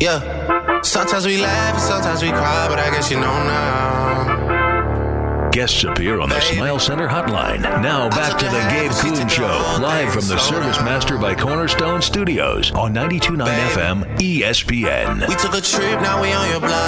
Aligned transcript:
Yeah. 0.00 0.80
Sometimes 0.82 1.26
we 1.26 1.38
laugh 1.38 1.74
and 1.74 1.82
sometimes 1.82 2.22
we 2.22 2.30
cry, 2.30 2.66
but 2.68 2.78
I 2.78 2.90
guess 2.90 3.10
you 3.10 3.18
know 3.18 3.26
now. 3.26 4.38
Guests 5.50 5.82
appear 5.82 6.20
on 6.20 6.28
the 6.28 6.40
Smile 6.40 6.78
Center 6.78 7.08
hotline. 7.08 7.62
Now 7.62 8.08
back 8.10 8.38
to 8.38 8.44
the 8.44 8.60
Gabe 8.70 8.92
Kuhn 8.92 9.28
Show, 9.28 9.78
live 9.80 10.12
from 10.12 10.26
the 10.28 10.38
Service 10.38 10.78
Master 10.82 11.18
by 11.18 11.34
Cornerstone 11.34 12.00
Studios 12.00 12.70
on 12.72 12.94
92.9 12.94 13.44
FM 13.70 14.04
ESPN. 14.18 15.26
We 15.26 15.34
took 15.34 15.54
a 15.54 15.60
trip, 15.60 16.00
now 16.00 16.22
we 16.22 16.32
on 16.32 16.48
your 16.50 16.60
block, 16.60 16.87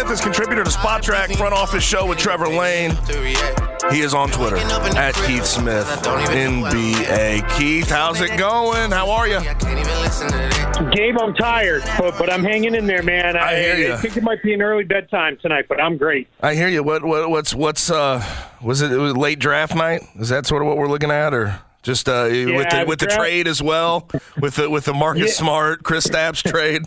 Smith 0.00 0.12
is 0.12 0.20
contributor 0.22 0.64
to 0.64 0.70
Spotrac 0.70 1.36
Front 1.36 1.52
Office 1.52 1.84
Show 1.84 2.06
with 2.06 2.16
Trevor 2.16 2.48
Lane. 2.48 2.96
He 3.90 4.00
is 4.00 4.14
on 4.14 4.30
Twitter 4.30 4.56
at 4.56 5.14
Keith 5.26 5.44
Smith 5.44 5.86
NBA. 6.02 7.58
Keith, 7.58 7.90
how's 7.90 8.22
it 8.22 8.38
going? 8.38 8.92
How 8.92 9.10
are 9.10 9.28
you? 9.28 9.40
Gabe, 10.90 11.18
I'm 11.20 11.34
tired, 11.34 11.82
but, 11.98 12.16
but 12.18 12.32
I'm 12.32 12.42
hanging 12.42 12.74
in 12.74 12.86
there, 12.86 13.02
man. 13.02 13.36
I 13.36 13.60
hear 13.60 13.76
ya. 13.76 13.94
I 13.94 13.98
think 13.98 14.16
it 14.16 14.22
might 14.22 14.42
be 14.42 14.54
an 14.54 14.62
early 14.62 14.84
bedtime 14.84 15.36
tonight, 15.36 15.66
but 15.68 15.78
I'm 15.78 15.98
great. 15.98 16.28
I 16.40 16.54
hear 16.54 16.68
you. 16.68 16.82
What, 16.82 17.04
what 17.04 17.28
what's 17.28 17.54
what's 17.54 17.90
uh 17.90 18.24
was 18.62 18.80
it, 18.80 18.92
it 18.92 18.96
was 18.96 19.14
late 19.14 19.38
draft 19.38 19.74
night? 19.74 20.00
Is 20.18 20.30
that 20.30 20.46
sort 20.46 20.62
of 20.62 20.68
what 20.68 20.78
we're 20.78 20.88
looking 20.88 21.10
at, 21.10 21.34
or 21.34 21.60
just 21.82 22.08
uh 22.08 22.24
with 22.30 22.70
the 22.70 22.78
the 22.78 22.84
with 22.86 22.98
the 23.00 23.06
trade 23.06 23.46
as 23.46 23.62
well 23.62 24.08
with 24.40 24.56
the 24.56 24.70
with 24.70 24.86
the 24.86 24.94
Marcus 24.94 25.22
Yeah. 25.22 25.44
Smart, 25.44 25.82
Kristaps 25.82 26.42
trade? 26.42 26.86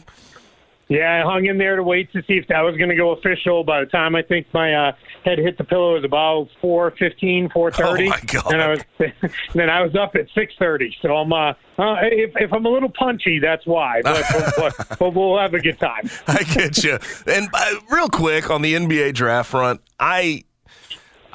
Yeah, 0.93 1.23
I 1.25 1.27
hung 1.27 1.47
in 1.47 1.57
there 1.57 1.75
to 1.75 1.81
wait 1.81 2.11
to 2.13 2.21
see 2.27 2.33
if 2.33 2.47
that 2.49 2.61
was 2.61 2.77
going 2.77 2.91
to 2.91 2.95
go 2.95 3.13
official. 3.13 3.63
By 3.63 3.79
the 3.79 3.87
time 3.87 4.15
I 4.15 4.21
think 4.21 4.45
my 4.53 4.75
uh, 4.75 4.91
head 5.25 5.39
hit 5.39 5.57
the 5.57 5.63
pillow, 5.63 5.93
it 5.93 6.01
was 6.01 6.03
about 6.03 6.49
four 6.61 6.91
fifteen, 6.91 7.49
four 7.49 7.71
thirty. 7.71 8.05
Oh, 8.05 8.09
my 8.09 8.19
God. 8.27 8.53
And 8.53 8.61
I 8.61 8.69
was 8.69 8.79
then 9.55 9.71
I 9.71 9.81
was 9.81 9.95
up 9.95 10.15
at 10.15 10.27
six 10.35 10.53
thirty. 10.59 10.95
So 11.01 11.15
I'm 11.15 11.33
uh, 11.33 11.53
uh 11.79 11.95
if, 12.03 12.33
if 12.35 12.53
I'm 12.53 12.67
a 12.67 12.69
little 12.69 12.91
punchy, 12.91 13.39
that's 13.39 13.65
why. 13.65 14.03
But, 14.03 14.23
but, 14.55 14.75
but, 14.77 14.99
but 14.99 15.13
we'll 15.15 15.39
have 15.39 15.55
a 15.55 15.59
good 15.59 15.79
time. 15.79 16.11
I 16.27 16.43
get 16.43 16.83
you. 16.83 16.99
And 17.25 17.49
uh, 17.51 17.75
real 17.89 18.09
quick 18.09 18.51
on 18.51 18.61
the 18.61 18.75
NBA 18.75 19.15
draft 19.15 19.49
front, 19.49 19.81
I. 19.99 20.43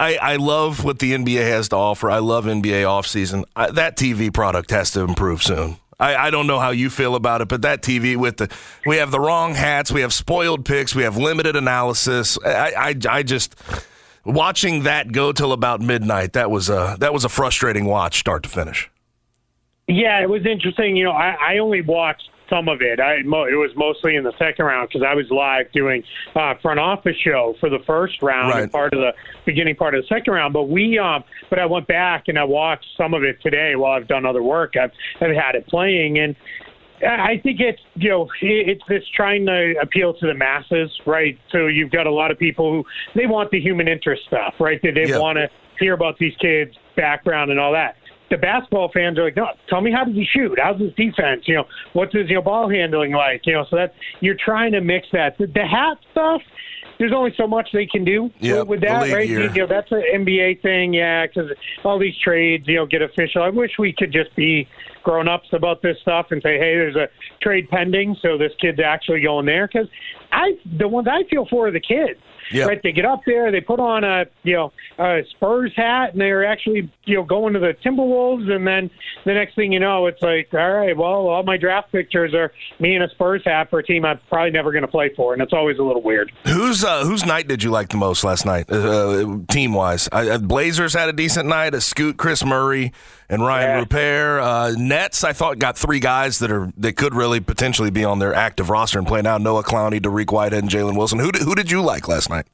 I, 0.01 0.15
I 0.15 0.37
love 0.37 0.85
what 0.85 1.01
the 1.01 1.13
NBA 1.13 1.41
has 1.41 1.71
to 1.71 1.77
offer. 1.77 2.09
I 2.09 2.19
love 2.21 2.45
NBA 2.45 2.85
offseason. 2.85 3.43
I, 3.57 3.73
that 3.73 3.97
TV 3.97 4.33
product 4.33 4.71
has 4.71 4.93
to 4.93 5.01
improve 5.01 5.43
soon. 5.43 5.79
I, 6.01 6.15
I 6.15 6.31
don't 6.31 6.47
know 6.47 6.61
how 6.61 6.71
you 6.71 6.91
feel 6.91 7.15
about 7.15 7.41
it, 7.41 7.49
but 7.49 7.63
that 7.63 7.83
TV 7.83 8.17
with 8.17 8.37
the 8.37 8.55
we 8.87 8.97
have 8.97 9.11
the 9.11 9.21
wrong 9.21 9.55
hats, 9.55 9.91
we 9.91 10.03
have 10.03 10.13
spoiled 10.13 10.65
picks, 10.65 10.95
we 10.95 11.03
have 11.03 11.17
limited 11.17 11.57
analysis. 11.57 12.39
I, 12.45 12.73
I, 12.77 12.95
I 13.09 13.23
just 13.23 13.57
watching 14.25 14.85
that 14.85 15.11
go 15.11 15.33
till 15.33 15.53
about 15.53 15.81
midnight. 15.81 16.35
That 16.35 16.51
was 16.51 16.69
a 16.69 16.97
that 17.01 17.13
was 17.13 17.25
a 17.25 17.29
frustrating 17.29 17.87
watch, 17.87 18.21
start 18.21 18.45
to 18.45 18.49
finish. 18.49 18.89
Yeah, 19.89 20.23
it 20.23 20.29
was 20.29 20.47
interesting. 20.47 20.97
You 20.97 21.05
know, 21.05 21.13
I, 21.13 21.37
I 21.41 21.59
only 21.59 21.81
watched 21.81 22.31
some 22.51 22.69
of 22.69 22.81
it. 22.83 23.01
I 23.01 23.23
mo- 23.23 23.45
it 23.45 23.55
was 23.57 23.71
mostly 23.77 24.17
in 24.17 24.25
the 24.25 24.33
second 24.39 24.65
round 24.65 24.89
because 24.89 25.07
I 25.07 25.15
was 25.15 25.27
live 25.31 25.71
doing 25.73 26.03
uh, 26.35 26.55
front 26.63 26.81
office 26.81 27.17
show 27.23 27.55
for 27.61 27.69
the 27.71 27.79
first 27.87 28.23
round 28.23 28.51
Right. 28.51 28.63
and 28.65 28.73
part 28.73 28.93
of 28.95 29.01
the 29.01 29.13
beginning 29.45 29.77
part 29.77 29.95
of 29.95 30.03
the 30.03 30.09
second 30.09 30.33
round. 30.33 30.53
But 30.55 30.65
we, 30.65 30.99
um, 30.99 31.25
but 31.51 31.59
I 31.59 31.67
went 31.67 31.87
back 31.87 32.25
and 32.29 32.39
I 32.39 32.45
watched 32.45 32.87
some 32.97 33.15
of 33.15 33.23
it 33.23 33.41
today 33.43 33.77
while 33.77 33.93
I've 33.93 34.09
done 34.09 34.25
other 34.27 34.43
work. 34.43 34.75
I've, 34.77 34.93
I've 35.21 35.35
had 35.37 35.55
it 35.55 35.67
playing 35.67 36.19
and. 36.19 36.35
I 37.01 37.39
think 37.45 37.61
it's 37.61 37.81
you 37.95 38.09
know 38.11 38.29
it's 38.43 38.83
this 38.89 39.05
trying 39.15 39.47
to 39.47 39.75
appeal 39.81 40.15
to 40.15 40.27
the 40.27 40.35
masses, 40.35 40.91
right? 41.07 41.39
So 41.53 41.69
you've 41.69 41.93
got 41.93 42.09
a 42.09 42.11
lot 42.11 42.33
of 42.33 42.41
people 42.41 42.73
who 42.73 42.85
they 43.15 43.27
want 43.29 43.53
the 43.53 43.61
human 43.61 43.87
interest 43.87 44.25
stuff, 44.27 44.55
right? 44.59 44.81
They, 44.83 44.91
they 44.91 45.07
Yeah. 45.07 45.21
want 45.21 45.37
to 45.37 45.49
hear 45.79 45.95
about 45.95 46.19
these 46.19 46.35
kids' 46.41 46.75
background 46.97 47.53
and 47.53 47.61
all 47.61 47.71
that. 47.71 47.95
The 48.31 48.37
basketball 48.37 48.91
fans 48.93 49.19
are 49.19 49.25
like, 49.25 49.37
no, 49.37 49.47
tell 49.69 49.81
me 49.81 49.91
how 49.91 50.05
does 50.05 50.15
he 50.15 50.25
shoot? 50.25 50.59
How's 50.63 50.81
his 50.81 50.93
defense? 50.95 51.45
You 51.47 51.57
know, 51.57 51.65
what's 51.95 52.15
his 52.15 52.29
you 52.29 52.37
know 52.37 52.43
ball 52.43 52.69
handling 52.69 53.13
like? 53.13 53.43
You 53.47 53.55
know, 53.55 53.65
so 53.71 53.77
that 53.77 53.95
you're 54.21 54.37
trying 54.43 54.73
to 54.73 54.81
mix 54.81 55.07
that. 55.13 55.39
The, 55.39 55.47
the 55.47 55.67
hat 55.67 55.99
stuff. 56.13 56.43
There's 56.99 57.13
only 57.13 57.33
so 57.37 57.47
much 57.47 57.69
they 57.73 57.87
can 57.87 58.05
do 58.05 58.29
Yep, 58.41 58.67
with 58.67 58.81
that, 58.81 59.13
right? 59.13 59.29
year. 59.29 59.53
You 59.53 59.61
know, 59.61 59.67
that's 59.69 59.93
an 59.93 60.03
NBA 60.13 60.63
thing, 60.63 60.93
yeah, 60.95 61.27
because 61.29 61.49
all 61.85 61.97
these 61.97 62.19
trades, 62.19 62.67
you 62.67 62.75
know, 62.75 62.87
get 62.87 63.03
official. 63.03 63.41
I 63.41 63.51
wish 63.51 63.71
we 63.79 63.95
could 63.97 64.13
just 64.13 64.35
be 64.35 64.67
grown 65.05 65.29
ups 65.29 65.47
about 65.53 65.81
this 65.81 65.97
stuff 66.03 66.27
and 66.33 66.43
say, 66.43 66.59
hey, 66.59 66.75
there's 66.75 66.97
a 66.97 67.07
trade 67.41 67.71
pending, 67.71 68.17
so 68.21 68.37
this 68.37 68.51
kid's 68.61 68.81
actually 68.81 69.21
going 69.21 69.47
there. 69.47 69.69
Because 69.69 69.87
I, 70.33 70.55
the 70.77 70.89
ones 70.89 71.07
I 71.09 71.23
feel 71.31 71.47
for 71.47 71.69
are 71.69 71.71
the 71.71 71.79
kids. 71.79 72.19
Yep. 72.53 72.69
Right, 72.69 72.81
they 72.83 72.93
get 72.93 73.05
up 73.05 73.21
there, 73.27 73.51
they 73.51 73.61
put 73.61 73.81
on 73.81 74.05
a 74.05 74.27
you 74.43 74.55
know 74.55 74.73
a 74.99 75.23
Spurs 75.31 75.73
hat, 75.77 76.13
and 76.13 76.21
they're 76.21 76.45
actually 76.45 76.91
you 77.05 77.17
know 77.17 77.25
going 77.25 77.55
to 77.55 77.61
the 77.61 77.75
Timberwolves, 77.85 78.51
and 78.51 78.67
then 78.67 78.91
the 79.25 79.35
next 79.35 79.55
thing 79.55 79.73
you 79.73 79.81
know, 79.81 80.07
it's 80.07 80.23
like, 80.23 80.49
all 80.53 80.73
right, 80.73 80.97
well, 80.97 81.29
all 81.29 81.43
my 81.43 81.57
draft 81.57 81.93
pictures 81.93 82.35
are 82.35 82.53
me 82.79 82.95
in 82.95 83.03
a 83.03 83.09
Spurs 83.11 83.43
hat 83.45 83.71
for 83.71 83.81
a 83.81 83.85
team 83.85 84.05
I'm 84.05 84.19
probably 84.29 84.51
never 84.51 84.73
going 84.73 84.83
to 84.83 84.89
play 84.89 85.11
for, 85.15 85.33
and 85.33 85.43
it's 85.43 85.53
always 85.53 85.79
a 85.79 85.83
little 85.83 86.03
weird. 86.03 86.33
Whose 86.45 86.85
uh, 86.85 87.05
whose 87.05 87.25
night 87.27 87.49
did 87.49 87.63
you 87.63 87.71
like 87.71 87.91
the 87.91 87.97
most 87.97 88.25
last 88.25 88.47
night, 88.47 88.71
uh, 88.71 89.39
team 89.51 89.73
wise? 89.73 90.09
Uh, 90.11 90.39
Blazers 90.39 90.95
had 90.95 91.09
a 91.09 91.13
decent 91.13 91.49
night. 91.49 91.75
A 91.75 91.81
Scoot, 91.81 92.17
Kris 92.17 92.45
Murray, 92.45 92.93
and 93.29 93.43
Rayan 93.43 93.63
Yeah. 93.63 93.79
Rupert. 93.79 94.43
Uh, 94.43 94.71
Nets, 94.79 95.25
I 95.25 95.33
thought 95.33 95.59
got 95.59 95.77
three 95.77 96.01
guys 96.01 96.39
that 96.39 96.51
are 96.51 96.73
that 96.79 96.95
could 96.97 97.15
really 97.15 97.41
potentially 97.41 97.91
be 97.91 98.05
on 98.05 98.19
their 98.19 98.35
active 98.35 98.71
roster 98.71 98.99
and 98.99 99.07
play 99.07 99.23
now. 99.23 99.39
Noah 99.39 99.63
Clowney, 99.65 100.01
Dariq 100.01 100.33
Whitehead, 100.33 100.63
and 100.63 100.71
Jalen 100.71 100.97
Wilson. 100.97 101.19
Who 101.19 101.33
did, 101.33 101.43
who 101.43 101.55
did 101.55 101.71
you 101.71 101.83
like 101.83 102.09
last 102.09 102.31
night? 102.31 102.47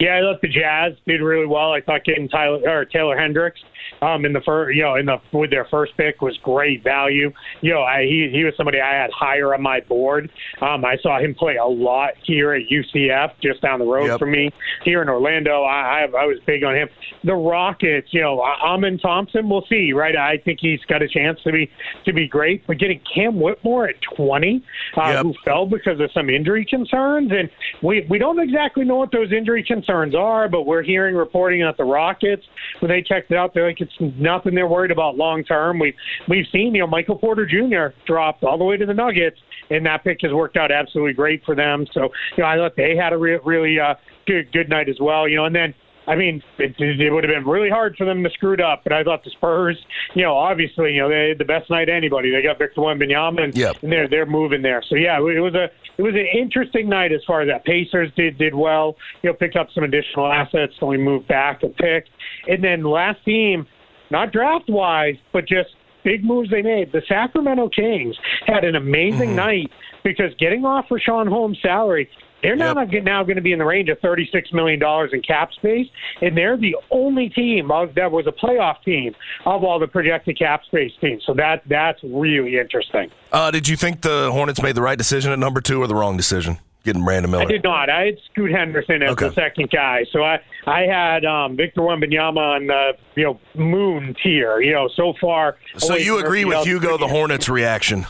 Yeah, 0.00 0.16
I 0.16 0.20
thought 0.22 0.40
the 0.40 0.48
Jazz 0.48 0.94
did 1.06 1.20
really 1.20 1.46
well. 1.46 1.72
I 1.72 1.80
thought 1.82 2.04
getting 2.04 2.26
Tyler 2.28 2.60
or 2.66 2.84
Taylor 2.86 3.16
Hendricks 3.18 3.60
um, 4.00 4.24
in 4.24 4.32
the 4.32 4.40
first, 4.40 4.74
you 4.74 4.82
know, 4.82 4.96
in 4.96 5.04
the 5.04 5.18
with 5.32 5.50
their 5.50 5.66
first 5.70 5.94
pick 5.98 6.22
was 6.22 6.38
great 6.38 6.82
value. 6.82 7.30
You 7.60 7.74
know, 7.74 7.82
I, 7.82 8.04
he 8.04 8.30
he 8.32 8.42
was 8.44 8.54
somebody 8.56 8.80
I 8.80 8.94
had 8.94 9.10
higher 9.12 9.52
on 9.52 9.60
my 9.60 9.80
board. 9.80 10.30
Um, 10.62 10.86
I 10.86 10.96
saw 11.02 11.18
him 11.20 11.34
play 11.34 11.56
a 11.56 11.66
lot 11.66 12.12
here 12.24 12.54
at 12.54 12.62
UCF, 12.70 13.32
just 13.42 13.60
down 13.60 13.78
the 13.78 13.84
road 13.84 14.06
Yep. 14.06 14.18
from 14.20 14.30
me. 14.30 14.50
Here 14.84 15.02
in 15.02 15.08
Orlando, 15.10 15.64
I, 15.64 16.06
I 16.06 16.22
I 16.22 16.24
was 16.24 16.38
big 16.46 16.64
on 16.64 16.74
him. 16.74 16.88
The 17.24 17.34
Rockets, 17.34 18.08
you 18.12 18.22
know, 18.22 18.40
Amen 18.40 18.96
Thompson, 18.98 19.50
we'll 19.50 19.66
see, 19.68 19.92
right? 19.92 20.16
I 20.16 20.38
think 20.38 20.60
he's 20.62 20.80
got 20.88 21.02
a 21.02 21.08
chance 21.08 21.38
to 21.44 21.52
be 21.52 21.70
to 22.06 22.14
be 22.14 22.26
great. 22.26 22.66
But 22.66 22.78
getting 22.78 23.00
Cam 23.14 23.38
Whitmore 23.38 23.88
at 23.90 23.96
20, 24.16 24.64
uh, 24.96 25.00
Yep. 25.10 25.22
who 25.24 25.34
fell 25.44 25.66
because 25.66 26.00
of 26.00 26.10
some 26.12 26.30
injury 26.30 26.64
concerns, 26.64 27.30
and 27.32 27.50
we 27.82 28.06
we 28.08 28.16
don't 28.18 28.38
exactly 28.40 28.86
know 28.86 28.96
what 28.96 29.12
those 29.12 29.30
injury 29.30 29.62
concerns 29.62 29.89
are, 29.90 30.48
but 30.48 30.66
we're 30.66 30.82
hearing 30.82 31.14
reporting 31.14 31.60
that 31.62 31.76
the 31.76 31.84
Rockets, 31.84 32.42
when 32.80 32.90
they 32.90 33.02
checked 33.02 33.30
it 33.30 33.36
out, 33.36 33.52
they're 33.54 33.68
like 33.68 33.80
it's 33.80 33.92
nothing 34.18 34.54
they're 34.54 34.66
worried 34.66 34.90
about 34.90 35.16
long 35.16 35.44
term. 35.44 35.78
We've 35.78 35.94
we've 36.28 36.46
seen 36.52 36.74
you 36.74 36.80
know 36.80 36.86
Michael 36.86 37.16
Porter 37.16 37.46
Jr. 37.46 37.94
dropped 38.06 38.44
all 38.44 38.58
the 38.58 38.64
way 38.64 38.76
to 38.76 38.86
the 38.86 38.94
Nuggets, 38.94 39.38
and 39.70 39.84
that 39.86 40.04
pick 40.04 40.18
has 40.22 40.32
worked 40.32 40.56
out 40.56 40.70
absolutely 40.70 41.14
great 41.14 41.44
for 41.44 41.54
them. 41.54 41.86
So 41.92 42.08
you 42.36 42.42
know 42.42 42.46
I 42.46 42.56
thought 42.56 42.76
they 42.76 42.96
had 42.96 43.12
a 43.12 43.18
re- 43.18 43.40
really 43.44 43.78
uh, 43.78 43.94
good 44.26 44.52
good 44.52 44.68
night 44.68 44.88
as 44.88 44.96
well. 45.00 45.28
You 45.28 45.36
know, 45.36 45.44
and 45.44 45.54
then 45.54 45.74
I 46.06 46.16
mean, 46.16 46.42
it, 46.58 46.74
it 46.78 47.12
would 47.12 47.24
have 47.24 47.32
been 47.32 47.46
really 47.46 47.70
hard 47.70 47.94
for 47.96 48.04
them 48.04 48.24
to 48.24 48.30
screw 48.30 48.54
it 48.54 48.60
up. 48.60 48.82
But 48.84 48.92
I 48.92 49.04
thought 49.04 49.22
the 49.22 49.30
Spurs, 49.30 49.76
you 50.14 50.22
know, 50.22 50.34
obviously, 50.34 50.94
you 50.94 51.02
know, 51.02 51.08
they 51.08 51.28
had 51.28 51.38
the 51.38 51.44
best 51.44 51.70
night 51.70 51.88
anybody. 51.88 52.30
They 52.30 52.42
got 52.42 52.58
Victor 52.58 52.80
Wembanyama, 52.80 53.42
and, 53.42 53.56
Yep. 53.56 53.82
and 53.82 53.92
they're 53.92 54.08
they're 54.08 54.26
moving 54.26 54.62
there. 54.62 54.82
So 54.88 54.96
yeah, 54.96 55.18
it 55.18 55.40
was 55.40 55.54
a 55.54 55.70
it 55.98 56.02
was 56.02 56.14
an 56.14 56.26
interesting 56.26 56.88
night 56.88 57.12
as 57.12 57.20
far 57.26 57.42
as 57.42 57.48
that. 57.48 57.64
Pacers 57.64 58.10
did 58.16 58.38
did 58.38 58.54
well. 58.54 58.96
You 59.22 59.30
know, 59.30 59.34
picked 59.34 59.56
up 59.56 59.68
some 59.74 59.84
additional 59.84 60.30
assets, 60.32 60.72
so 60.80 60.86
we 60.86 60.96
moved 60.96 61.28
back 61.28 61.62
a 61.62 61.68
pick, 61.68 62.06
and 62.48 62.64
then 62.64 62.82
last 62.82 63.24
team, 63.24 63.66
not 64.10 64.32
draft 64.32 64.68
wise, 64.68 65.16
but 65.32 65.46
just 65.46 65.70
big 66.02 66.24
moves 66.24 66.50
they 66.50 66.62
made. 66.62 66.92
The 66.92 67.02
Sacramento 67.08 67.68
Kings 67.68 68.16
had 68.46 68.64
an 68.64 68.74
amazing 68.74 69.30
mm-hmm. 69.30 69.36
night 69.36 69.70
because 70.02 70.32
getting 70.38 70.64
off 70.64 70.86
Richaun 70.88 71.28
Holmes' 71.28 71.58
salary, 71.62 72.08
they're 72.42 72.56
now 72.56 72.74
Yep. 72.80 73.04
now 73.04 73.22
going 73.22 73.36
to 73.36 73.42
be 73.42 73.52
in 73.52 73.58
the 73.58 73.64
range 73.64 73.88
of 73.88 74.00
$36 74.00 74.52
million 74.52 74.80
in 75.12 75.22
cap 75.22 75.52
space, 75.52 75.86
and 76.22 76.36
they're 76.36 76.56
the 76.56 76.76
only 76.90 77.28
team 77.28 77.70
of, 77.70 77.94
that 77.94 78.10
was 78.10 78.26
a 78.26 78.32
playoff 78.32 78.82
team 78.84 79.14
of 79.46 79.64
all 79.64 79.78
the 79.78 79.86
projected 79.88 80.38
cap 80.38 80.64
space 80.64 80.92
teams. 81.00 81.22
So 81.26 81.34
that 81.34 81.62
that's 81.66 82.02
really 82.02 82.58
interesting. 82.58 83.10
Uh, 83.32 83.50
did 83.50 83.68
you 83.68 83.76
think 83.76 84.00
the 84.02 84.30
Hornets 84.32 84.62
made 84.62 84.74
the 84.74 84.82
right 84.82 84.98
decision 84.98 85.32
at 85.32 85.38
number 85.38 85.60
two 85.60 85.82
or 85.82 85.86
the 85.86 85.94
wrong 85.94 86.16
decision 86.16 86.58
getting 86.84 87.04
Brandon 87.04 87.30
Miller? 87.30 87.42
I 87.42 87.46
did 87.46 87.62
not. 87.62 87.90
I 87.90 88.06
had 88.06 88.18
Scoot 88.30 88.50
Henderson 88.52 89.02
as 89.02 89.10
Okay. 89.10 89.28
the 89.28 89.34
second 89.34 89.70
guy, 89.70 90.04
so 90.12 90.22
I 90.24 90.40
I 90.66 90.82
had 90.82 91.24
um, 91.24 91.56
Victor 91.56 91.82
Wembanyama 91.82 92.38
on 92.38 92.66
the 92.66 92.92
you 93.16 93.24
know 93.24 93.40
moon 93.54 94.16
tier. 94.22 94.60
You 94.60 94.72
know, 94.72 94.88
so 94.94 95.12
far. 95.20 95.56
So 95.78 95.94
you 95.96 96.18
agree 96.18 96.44
with. 96.44 96.64
Hugo 96.66 96.96
the 96.96 97.08
Hornets 97.16 97.48
reaction? 97.48 98.06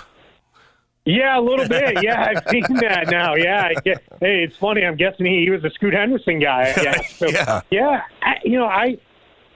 Yeah, 1.06 1.38
a 1.38 1.40
little 1.40 1.66
bit. 1.66 2.02
Yeah, 2.02 2.22
I've 2.28 2.44
seen 2.50 2.62
that 2.80 3.08
now. 3.10 3.34
Yeah, 3.34 3.68
I 3.74 3.74
hey, 3.84 4.42
it's 4.44 4.56
funny. 4.58 4.84
I'm 4.84 4.96
guessing 4.96 5.26
he, 5.26 5.44
he 5.44 5.50
was 5.50 5.64
a 5.64 5.70
Scoot 5.70 5.94
Henderson 5.94 6.38
guy. 6.40 6.72
So, 7.16 7.28
Yeah. 7.28 7.60
yeah. 7.70 8.00
I, 8.22 8.34
you 8.44 8.58
know, 8.58 8.66
I, 8.66 8.98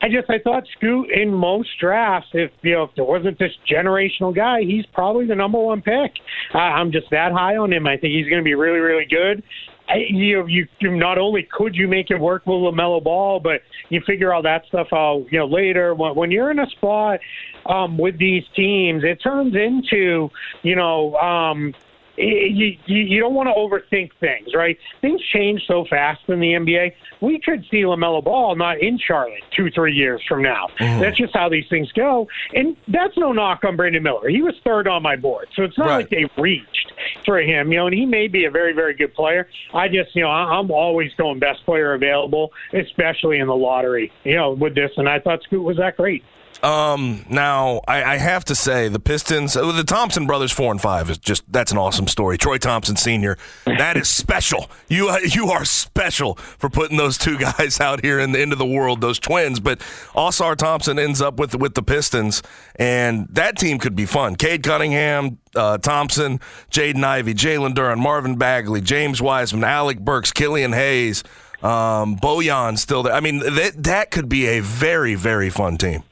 I 0.01 0.09
just 0.09 0.29
I 0.29 0.39
thought 0.39 0.65
Scoot 0.77 1.11
in 1.11 1.33
most 1.33 1.69
drafts, 1.81 2.29
if 2.33 2.51
you 2.63 2.73
know, 2.73 2.85
if 2.85 2.91
there 2.97 3.05
wasn't 3.05 3.39
this 3.39 3.53
generational 3.71 4.35
guy, 4.35 4.63
he's 4.63 4.85
probably 4.87 5.27
the 5.27 5.35
number 5.35 5.59
one 5.59 5.83
pick. 5.83 6.13
I, 6.53 6.59
I'm 6.59 6.93
just 6.93 7.11
that 7.11 7.33
high 7.33 7.57
on 7.57 7.73
him. 7.73 7.87
I 7.87 7.97
think 7.97 8.13
he's 8.15 8.29
going 8.29 8.41
to 8.41 8.45
be 8.45 8.55
really, 8.55 8.81
really 8.81 9.07
good. 9.07 9.43
I, 9.87 9.97
you 10.09 10.39
know, 10.39 10.47
you, 10.47 10.67
you 10.81 10.97
not 10.97 11.19
only 11.19 11.47
could 11.53 11.75
you 11.75 11.89
make 11.89 12.11
it 12.11 12.19
work 12.19 12.47
with 12.47 12.55
Lamelo 12.57 13.05
Ball, 13.05 13.39
but 13.39 13.61
you 13.91 14.01
figure 14.07 14.33
all 14.33 14.41
that 14.43 14.65
stuff 14.67 14.89
out. 14.95 15.27
You 15.31 15.41
know, 15.41 15.47
later 15.47 15.95
when, 15.95 16.15
when 16.15 16.31
you're 16.31 16.51
in 16.51 16.59
a 16.59 16.67
spot 16.71 17.21
um, 17.67 17.99
with 17.99 18.19
these 18.19 18.45
teams, 18.55 19.05
it 19.05 19.17
turns 19.23 19.55
into 19.55 20.31
you 20.63 20.77
know. 20.77 21.15
Um, 21.17 21.75
you, 22.17 22.77
you, 22.87 22.99
you 22.99 23.21
don't 23.21 23.35
want 23.35 23.49
to 23.49 23.55
overthink 23.55 24.11
things, 24.21 24.55
right? 24.55 24.79
Things 25.01 25.21
change 25.33 25.63
so 25.67 25.85
fast 25.91 26.21
in 26.29 26.39
the 26.39 26.53
NBA. 26.53 26.93
We 27.21 27.41
could 27.41 27.65
see 27.71 27.79
LaMelo 27.79 28.23
Ball 28.23 28.55
not 28.55 28.79
in 28.81 28.99
Charlotte 28.99 29.43
two, 29.57 29.71
three 29.71 29.95
years 29.95 30.23
from 30.29 30.41
now. 30.43 30.69
That's 30.79 31.17
just 31.17 31.35
how 31.35 31.49
these 31.49 31.65
things 31.69 31.91
go. 31.93 32.29
And 32.55 32.77
that's 32.87 33.17
no 33.17 33.33
knock 33.33 33.65
on 33.65 33.77
Brandon 33.77 34.03
Miller. 34.03 34.29
He 34.29 34.43
was 34.43 34.55
third 34.63 34.87
on 34.87 35.03
my 35.03 35.17
board. 35.17 35.49
So 35.57 35.65
it's 35.65 35.77
not 35.77 35.89
Right. 35.89 35.97
like 35.97 36.11
they 36.11 36.27
reached 36.41 36.93
for 37.25 37.39
him, 37.41 37.73
you 37.73 37.79
know, 37.79 37.87
and 37.87 37.95
he 37.95 38.07
may 38.07 38.29
be 38.29 38.45
a 38.45 38.51
very, 38.51 38.75
very 38.75 38.95
good 38.95 39.13
player. 39.15 39.49
I 39.73 39.89
just, 39.89 40.15
you 40.15 40.23
know, 40.23 40.31
I'm 40.31 40.71
always 40.71 41.13
going 41.15 41.41
best 41.41 41.65
player 41.65 41.95
available, 41.95 42.53
especially 42.73 43.39
in 43.39 43.49
the 43.49 43.57
lottery, 43.57 44.13
you 44.23 44.37
know, 44.37 44.53
with 44.53 44.77
this. 44.77 44.93
And 44.97 45.09
I 45.09 45.19
thought 45.19 45.43
Scoot 45.43 45.65
was 45.65 45.79
that 45.79 45.97
great. 45.97 46.23
Um, 46.65 47.27
now 47.29 47.83
I, 47.87 48.15
I 48.15 48.17
have 48.17 48.47
to 48.47 48.55
say 48.55 48.89
the 48.89 48.99
Pistons, 48.99 49.55
uh, 49.55 49.71
the 49.73 49.85
Thompson 49.85 50.27
brothers, 50.27 50.51
four 50.51 50.73
and 50.73 50.81
five 50.81 51.11
is 51.11 51.19
just 51.19 51.45
that's 51.53 51.73
an 51.73 51.77
awesome 51.77 52.09
story. 52.09 52.39
Troy 52.39 52.57
Thompson 52.57 52.97
Senior, 52.97 53.37
that 53.67 53.99
is 53.99 54.09
special. 54.09 54.71
You 54.89 55.15
you 55.25 55.51
are 55.51 55.67
special 55.67 56.37
for 56.37 56.71
putting 56.71 56.97
those 56.97 57.19
two 57.19 57.37
guys 57.59 57.81
out 57.81 58.03
here 58.03 58.19
in 58.19 58.33
the 58.33 58.41
end 58.41 58.55
of 58.55 58.59
the 58.59 58.65
world, 58.65 59.03
those 59.03 59.19
twins. 59.19 59.61
But 59.61 59.81
Ausar 60.15 60.57
Thompson 60.57 60.99
ends 60.99 61.21
up 61.21 61.39
with 61.39 61.55
with 61.55 61.75
the 61.75 61.83
Pistons, 61.83 62.43
and 62.77 63.29
that 63.29 63.59
team 63.59 63.79
could 63.79 63.95
be 63.95 64.07
fun. 64.07 64.35
Cade 64.35 64.63
Cunningham, 64.63 65.39
uh, 65.55 65.77
Thompson, 65.77 66.41
Jaden 66.71 67.05
Ivey, 67.05 67.35
Jalen 67.35 67.75
Duren, 67.75 67.99
Marvin 67.99 68.37
Bagley, 68.37 68.81
James 68.81 69.21
Wiseman, 69.21 69.65
Alec 69.65 70.01
Burks, 70.01 70.33
Killian 70.33 70.73
Hayes, 70.73 71.25
um, 71.63 72.17
Bojan 72.17 72.79
still 72.79 73.03
there. 73.03 73.13
I 73.13 73.21
mean, 73.21 73.41
that 73.41 73.75
that 73.77 74.11
could 74.11 74.31
be 74.31 74.47
a 74.47 74.61
very 74.61 75.15
very 75.15 75.51
fun 75.51 75.77
team. 75.77 76.05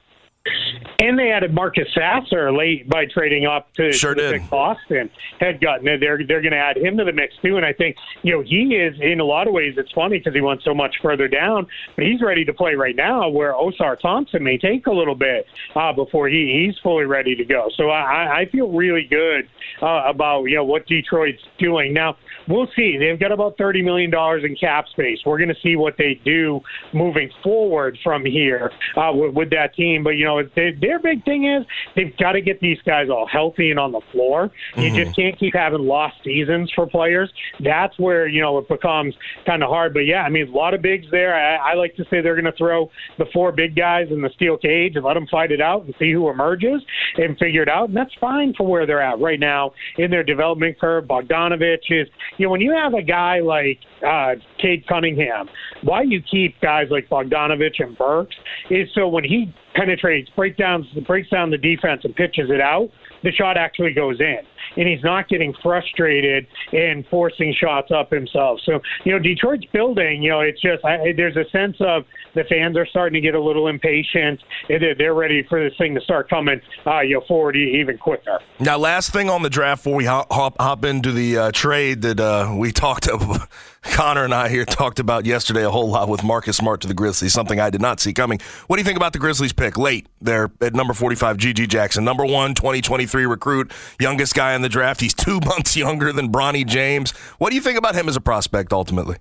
And 1.02 1.19
they 1.19 1.32
added 1.32 1.52
Marcus 1.52 1.88
Sasser 1.93 2.52
late 2.52 2.88
by 2.88 3.06
trading 3.06 3.44
up 3.44 3.75
to, 3.75 3.93
Sure 3.93 4.14
to 4.14 4.38
did. 4.38 4.49
Boston. 4.49 5.10
Had 5.40 5.60
gotten 5.60 5.88
it. 5.88 5.99
They're 5.99 6.25
they're 6.25 6.40
going 6.40 6.52
to 6.52 6.58
add 6.58 6.76
him 6.76 6.96
to 6.96 7.04
the 7.04 7.12
mix 7.12 7.34
too. 7.43 7.56
And 7.56 7.66
I 7.66 7.72
think 7.72 7.96
you 8.22 8.32
know 8.32 8.40
he 8.40 8.76
is 8.76 8.94
in 9.00 9.19
a 9.19 9.25
lot 9.25 9.49
of 9.49 9.52
ways. 9.52 9.75
It's 9.76 9.90
funny 9.90 10.19
because 10.19 10.32
he 10.32 10.40
went 10.40 10.62
so 10.62 10.72
much 10.72 10.94
further 11.02 11.26
down, 11.26 11.66
but 11.96 12.04
he's 12.04 12.22
ready 12.22 12.44
to 12.44 12.52
play 12.52 12.76
right 12.76 12.94
now. 12.94 13.28
Where 13.28 13.52
Ausar 13.52 13.99
Thompson 13.99 14.44
may 14.44 14.58
take 14.58 14.87
a 14.87 14.93
little 14.93 15.16
bit 15.16 15.44
uh, 15.75 15.93
before 15.93 16.28
he 16.28 16.66
he's 16.66 16.78
fully 16.84 17.05
ready 17.05 17.34
to 17.34 17.44
go. 17.44 17.69
So 17.76 17.90
I 17.90 18.43
I 18.43 18.46
feel 18.52 18.69
really 18.70 19.05
good 19.10 19.48
uh, 19.82 20.05
about 20.06 20.44
you 20.44 20.55
know 20.55 20.64
what 20.64 20.87
Detroit's 20.87 21.43
doing 21.58 21.93
now. 21.93 22.16
We'll 22.48 22.68
see. 22.74 22.96
They've 22.98 23.18
got 23.18 23.32
about 23.32 23.56
thirty 23.56 23.82
million 23.82 24.10
dollars 24.10 24.44
in 24.44 24.56
cap 24.56 24.88
space. 24.88 25.18
We're 25.24 25.38
going 25.38 25.48
to 25.48 25.60
see 25.62 25.76
what 25.76 25.94
they 25.98 26.20
do 26.24 26.60
moving 26.92 27.30
forward 27.42 27.98
from 28.02 28.24
here 28.24 28.70
uh, 28.96 29.12
with, 29.14 29.34
with 29.34 29.50
that 29.50 29.74
team. 29.74 30.04
But 30.04 30.10
you 30.10 30.24
know, 30.24 30.42
they, 30.54 30.72
their 30.80 30.98
big 30.98 31.24
thing 31.24 31.46
is 31.46 31.64
they've 31.94 32.16
got 32.16 32.32
to 32.32 32.40
get 32.40 32.60
these 32.60 32.78
guys 32.84 33.08
all 33.10 33.26
healthy 33.26 33.70
and 33.70 33.78
on 33.78 33.92
the 33.92 34.00
floor. 34.12 34.50
You 34.76 34.90
just 34.92 35.16
can't 35.16 35.38
keep 35.38 35.54
having 35.54 35.80
lost 35.80 36.16
seasons 36.24 36.70
for 36.74 36.86
players. 36.86 37.32
That's 37.60 37.98
where 37.98 38.26
you 38.26 38.40
know 38.40 38.58
it 38.58 38.68
becomes 38.68 39.14
kind 39.46 39.62
of 39.62 39.68
hard. 39.68 39.94
But 39.94 40.00
yeah, 40.00 40.22
I 40.22 40.28
mean, 40.28 40.48
a 40.48 40.56
lot 40.56 40.74
of 40.74 40.82
bigs 40.82 41.06
there. 41.10 41.34
I, 41.34 41.72
I 41.72 41.74
like 41.74 41.94
to 41.96 42.04
say 42.04 42.20
they're 42.20 42.40
going 42.40 42.44
to 42.44 42.56
throw 42.58 42.90
the 43.18 43.26
four 43.32 43.52
big 43.52 43.76
guys 43.76 44.08
in 44.10 44.22
the 44.22 44.30
steel 44.34 44.56
cage 44.56 44.96
and 44.96 45.04
let 45.04 45.14
them 45.14 45.26
fight 45.30 45.52
it 45.52 45.60
out 45.60 45.84
and 45.84 45.94
see 45.98 46.12
who 46.12 46.28
emerges 46.28 46.82
and 47.16 47.38
figure 47.38 47.62
it 47.62 47.68
out. 47.68 47.88
And 47.88 47.96
that's 47.96 48.14
fine 48.20 48.54
for 48.54 48.66
where 48.66 48.86
they're 48.86 49.02
at 49.02 49.20
right 49.20 49.40
now 49.40 49.72
in 49.98 50.10
their 50.10 50.22
development 50.22 50.78
curve. 50.80 51.04
Bogdanovich 51.04 51.90
is, 51.90 52.08
you 52.38 52.46
know, 52.46 52.50
when 52.50 52.61
you 52.61 52.73
have 52.73 52.94
a 52.94 53.02
guy 53.02 53.40
like 53.40 53.79
uh, 54.06 54.34
Cade 54.61 54.87
Cunningham, 54.87 55.49
why 55.82 56.02
you 56.02 56.23
keep 56.23 56.61
guys 56.61 56.87
like 56.90 57.08
Bogdanovich 57.08 57.81
and 57.81 57.96
Burks 57.96 58.34
is 58.70 58.88
so 58.94 59.08
when 59.08 59.25
he 59.25 59.52
penetrates, 59.75 60.31
breaks 60.37 60.56
down, 60.56 60.87
breaks 61.06 61.29
down 61.29 61.50
the 61.50 61.58
defense 61.58 62.02
and 62.05 62.14
pitches 62.14 62.50
it 62.50 62.61
out, 62.61 62.90
the 63.22 63.32
shot 63.32 63.56
actually 63.56 63.92
goes 63.92 64.20
in. 64.20 64.38
And 64.76 64.88
he's 64.88 65.02
not 65.02 65.28
getting 65.28 65.54
frustrated 65.62 66.46
and 66.72 67.06
forcing 67.08 67.54
shots 67.54 67.90
up 67.90 68.10
himself. 68.10 68.60
So, 68.64 68.80
you 69.04 69.12
know, 69.12 69.19
Detroit's 69.19 69.66
building, 69.66 70.22
you 70.22 70.30
know, 70.30 70.40
it's 70.40 70.60
just, 70.62 70.84
I, 70.84 71.12
there's 71.14 71.36
a 71.36 71.48
sense 71.50 71.76
of 71.80 72.04
the 72.34 72.44
fans 72.44 72.76
are 72.76 72.86
starting 72.86 73.20
to 73.20 73.20
get 73.20 73.34
a 73.34 73.40
little 73.40 73.69
impatient. 73.69 74.42
They're, 74.69 74.94
they're 74.94 75.14
ready 75.14 75.42
for 75.42 75.62
this 75.62 75.76
thing 75.76 75.94
to 75.94 76.00
start 76.00 76.30
coming, 76.30 76.60
uh, 76.86 77.00
you 77.00 77.16
know, 77.16 77.24
forward 77.28 77.56
even 77.56 77.98
quicker. 77.98 78.38
Now, 78.60 78.78
last 78.78 79.12
thing 79.12 79.28
on 79.28 79.42
the 79.42 79.50
draft 79.50 79.84
before 79.84 79.96
we 79.96 80.04
hop, 80.06 80.32
hop, 80.32 80.56
hop 80.60 80.84
into 80.84 81.12
the 81.12 81.36
uh, 81.36 81.50
trade 81.52 82.02
that 82.02 82.20
uh, 82.20 82.54
we 82.56 82.72
talked 82.72 83.08
about, 83.08 83.48
Connor 83.82 84.25
and 84.25 84.32
I 84.32 84.49
here 84.49 84.64
talked 84.64 85.00
about 85.00 85.26
yesterday 85.26 85.64
a 85.64 85.70
whole 85.70 85.91
lot 85.91 86.08
with 86.08 86.22
Marcus 86.22 86.56
Smart 86.56 86.81
to 86.82 86.89
the 86.89 86.94
Grizzlies, 86.94 87.32
something 87.32 87.58
I 87.60 87.69
did 87.69 87.81
not 87.81 87.98
see 88.01 88.12
coming. 88.12 88.39
What 88.69 88.77
do 88.77 88.81
you 88.81 88.84
think 88.84 88.96
about 88.96 89.12
the 89.12 89.19
Grizzlies 89.19 89.53
pick 89.53 89.77
late 89.77 90.06
there 90.20 90.51
at 90.60 90.74
number 90.74 90.94
45, 90.94 91.36
GG 91.36 91.69
Jackson, 91.69 92.05
number 92.05 92.24
one, 92.24 92.55
2023 92.55 93.27
recruit, 93.27 93.72
youngest 94.01 94.34
guy 94.34 94.55
in 94.55 94.62
the 94.62 94.69
draft. 94.69 95.01
He's 95.01 95.15
two 95.15 95.41
months 95.44 95.77
younger 95.77 96.12
than 96.12 96.31
Bronny 96.31 96.65
James. 96.65 97.10
What 97.39 97.51
do 97.51 97.56
you 97.56 97.62
think 97.62 97.77
about 97.77 97.94
him 97.94 98.08
as 98.08 98.17
a 98.17 98.20
prospect 98.20 98.72
ultimately? 98.72 99.17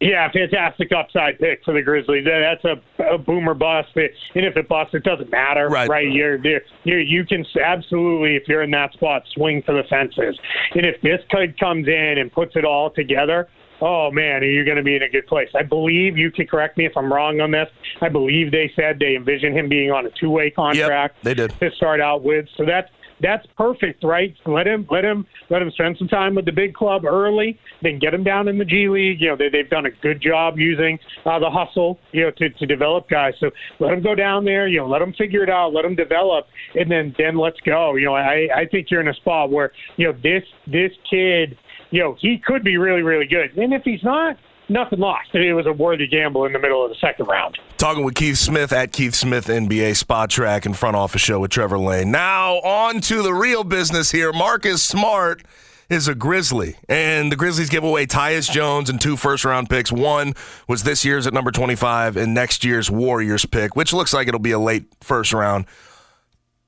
Yeah, 0.00 0.30
fantastic 0.30 0.92
upside 0.92 1.40
pick 1.40 1.64
for 1.64 1.74
the 1.74 1.82
Grizzlies. 1.82 2.24
That's 2.24 2.64
a, 2.64 3.04
a 3.14 3.18
boomer 3.18 3.54
bust. 3.54 3.88
And 3.96 4.10
if 4.44 4.56
it 4.56 4.68
busts, 4.68 4.94
it 4.94 5.02
doesn't 5.02 5.30
matter, 5.30 5.68
Right. 5.68 5.88
right? 5.88 6.08
You're, 6.08 6.36
you're, 6.44 6.60
you 6.84 6.96
you 6.98 7.24
can 7.24 7.44
absolutely, 7.60 8.36
if 8.36 8.44
you're 8.46 8.62
in 8.62 8.70
that 8.72 8.92
spot, 8.92 9.24
swing 9.34 9.60
for 9.62 9.72
the 9.74 9.82
fences. 9.90 10.38
And 10.76 10.86
if 10.86 11.00
this 11.00 11.20
kid 11.30 11.58
comes 11.58 11.88
in 11.88 12.18
and 12.18 12.30
puts 12.30 12.54
it 12.54 12.64
all 12.64 12.90
together, 12.90 13.48
oh 13.80 14.10
man, 14.10 14.42
you're 14.42 14.52
you 14.52 14.64
going 14.64 14.76
to 14.76 14.82
be 14.82 14.96
in 14.96 15.02
a 15.02 15.08
good 15.08 15.26
place? 15.26 15.48
I 15.54 15.62
believe 15.62 16.16
you 16.16 16.30
can 16.30 16.46
correct 16.46 16.76
me 16.76 16.86
if 16.86 16.96
I'm 16.96 17.12
wrong 17.12 17.40
on 17.40 17.50
this. 17.50 17.68
I 18.00 18.08
believe 18.08 18.50
they 18.50 18.70
said 18.74 18.98
they 18.98 19.16
envision 19.16 19.56
him 19.56 19.68
being 19.68 19.90
on 19.90 20.06
a 20.06 20.10
two-way 20.10 20.50
contract. 20.50 21.16
they 21.22 21.34
did. 21.34 21.50
to 21.58 21.70
start 21.72 22.00
out 22.00 22.22
with. 22.22 22.46
So 22.56 22.64
that's 22.64 22.90
that's 23.20 23.46
perfect, 23.56 24.04
right? 24.04 24.34
Let 24.46 24.66
him 24.66 24.86
let 24.90 25.04
him 25.04 25.26
let 25.50 25.62
him 25.62 25.70
spend 25.72 25.96
some 25.98 26.08
time 26.08 26.34
with 26.34 26.44
the 26.44 26.52
big 26.52 26.74
club 26.74 27.04
early, 27.04 27.58
then 27.82 27.98
get 27.98 28.14
him 28.14 28.22
down 28.22 28.48
in 28.48 28.58
the 28.58 28.64
G 28.64 28.88
League. 28.88 29.20
You 29.20 29.30
know 29.30 29.36
they, 29.36 29.48
they've 29.48 29.68
done 29.68 29.86
a 29.86 29.90
good 29.90 30.20
job 30.20 30.58
using 30.58 30.98
uh, 31.24 31.38
the 31.38 31.50
hustle, 31.50 31.98
you 32.12 32.24
know, 32.24 32.30
to, 32.32 32.50
to 32.50 32.66
develop 32.66 33.08
guys. 33.08 33.34
So 33.40 33.50
let 33.80 33.92
him 33.92 34.02
go 34.02 34.14
down 34.14 34.44
there. 34.44 34.68
You 34.68 34.80
know, 34.80 34.88
let 34.88 35.02
him 35.02 35.12
figure 35.14 35.42
it 35.42 35.50
out. 35.50 35.72
Let 35.72 35.84
him 35.84 35.94
develop, 35.94 36.46
and 36.74 36.90
then 36.90 37.14
then 37.18 37.36
let's 37.36 37.60
go. 37.60 37.96
You 37.96 38.06
know, 38.06 38.14
I 38.14 38.48
I 38.54 38.66
think 38.70 38.90
you're 38.90 39.00
in 39.00 39.08
a 39.08 39.14
spot 39.14 39.50
where 39.50 39.72
you 39.96 40.06
know 40.06 40.18
this 40.22 40.44
this 40.66 40.92
kid, 41.10 41.58
you 41.90 42.00
know, 42.00 42.16
he 42.20 42.38
could 42.38 42.64
be 42.64 42.76
really 42.76 43.02
really 43.02 43.26
good, 43.26 43.56
and 43.56 43.72
if 43.72 43.82
he's 43.82 44.02
not. 44.02 44.36
Nothing 44.70 44.98
lost. 44.98 45.34
It 45.34 45.54
was 45.54 45.64
a 45.64 45.72
worthy 45.72 46.06
gamble 46.06 46.44
in 46.44 46.52
the 46.52 46.58
middle 46.58 46.84
of 46.84 46.90
the 46.90 46.96
second 47.00 47.24
round. 47.24 47.56
Talking 47.78 48.04
with 48.04 48.14
Keith 48.14 48.36
Smith 48.36 48.70
at 48.70 48.92
Keith 48.92 49.14
Smith 49.14 49.46
NBA 49.46 49.92
Spotrac 49.92 50.66
and 50.66 50.76
Front 50.76 50.94
Office 50.94 51.22
Show 51.22 51.40
with 51.40 51.50
Trevor 51.50 51.78
Lane. 51.78 52.10
Now 52.10 52.56
on 52.56 53.00
to 53.00 53.22
the 53.22 53.32
real 53.32 53.64
business 53.64 54.10
here. 54.10 54.30
Marcus 54.30 54.82
Smart 54.82 55.42
is 55.88 56.06
a 56.06 56.14
Grizzly, 56.14 56.76
and 56.88 57.32
the 57.32 57.36
Grizzlies 57.36 57.70
give 57.70 57.82
away 57.82 58.04
Tyus 58.04 58.50
Jones 58.50 58.90
and 58.90 59.00
two 59.00 59.16
first 59.16 59.44
round 59.44 59.70
picks. 59.70 59.90
One 59.90 60.34
was 60.68 60.82
this 60.82 61.04
year's 61.04 61.26
at 61.26 61.32
number 61.32 61.50
25, 61.50 62.16
and 62.16 62.34
next 62.34 62.64
year's 62.64 62.90
Warriors 62.90 63.46
pick, 63.46 63.74
which 63.74 63.92
looks 63.92 64.12
like 64.12 64.28
it'll 64.28 64.38
be 64.38 64.50
a 64.50 64.58
late 64.58 64.84
first 65.00 65.32
round. 65.32 65.64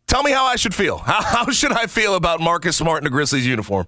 Tell 0.07 0.23
me 0.23 0.33
how 0.33 0.47
I 0.47 0.57
should 0.57 0.75
feel. 0.75 0.99
How, 0.99 1.23
how 1.45 1.51
should 1.51 1.73
I 1.73 1.87
feel 1.87 2.15
about 2.15 2.41
Marcus 2.41 2.77
Smart 2.79 3.03
in 3.03 3.07
a 3.07 3.11
Grizzlies 3.11 3.47
uniform? 3.47 3.87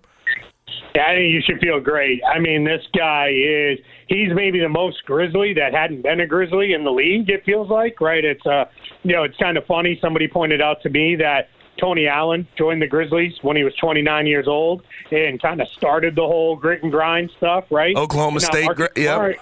Yeah, 0.95 1.07
I 1.07 1.15
think 1.15 1.33
you 1.33 1.41
should 1.45 1.61
feel 1.61 1.81
great. 1.81 2.21
I 2.25 2.39
mean, 2.39 2.65
this 2.65 2.83
guy 2.97 3.29
is 3.29 3.79
he's 4.09 4.33
maybe 4.35 4.61
the 4.61 4.69
most 4.69 5.05
grizzly 5.07 5.55
that 5.55 5.73
hadn't 5.73 6.03
been 6.03 6.21
a 6.21 6.27
grizzly 6.27 6.75
in 6.75 6.85
the 6.85 6.91
league, 6.91 7.31
it 7.31 7.45
feels 7.45 7.71
like, 7.71 8.01
right? 8.01 8.25
It's 8.25 8.45
uh 8.47 8.67
you 9.03 9.13
know, 9.15 9.25
it's 9.25 9.37
kind 9.37 9.57
of 9.57 9.65
funny. 9.67 9.99
Somebody 10.01 10.29
pointed 10.29 10.61
out 10.61 10.83
to 10.83 10.91
me 10.91 11.17
that 11.17 11.49
Tony 11.79 12.07
Allen 12.07 12.47
joined 12.57 12.83
the 12.83 12.87
Grizzlies 12.87 13.33
when 13.43 13.57
he 13.57 13.65
was 13.65 13.75
29 13.77 14.27
years 14.27 14.47
old 14.47 14.83
and 15.11 15.41
kind 15.41 15.61
of 15.61 15.69
started 15.69 16.15
the 16.15 16.23
whole 16.23 16.55
grit 16.55 16.83
and 16.83 16.93
grind 16.93 17.31
stuff, 17.39 17.65
right? 17.71 17.97
Oklahoma 17.97 18.41
State, 18.41 18.65
Marcus 18.65 18.89
gr- 18.95 19.01
yep. 19.01 19.17
Smart- 19.17 19.39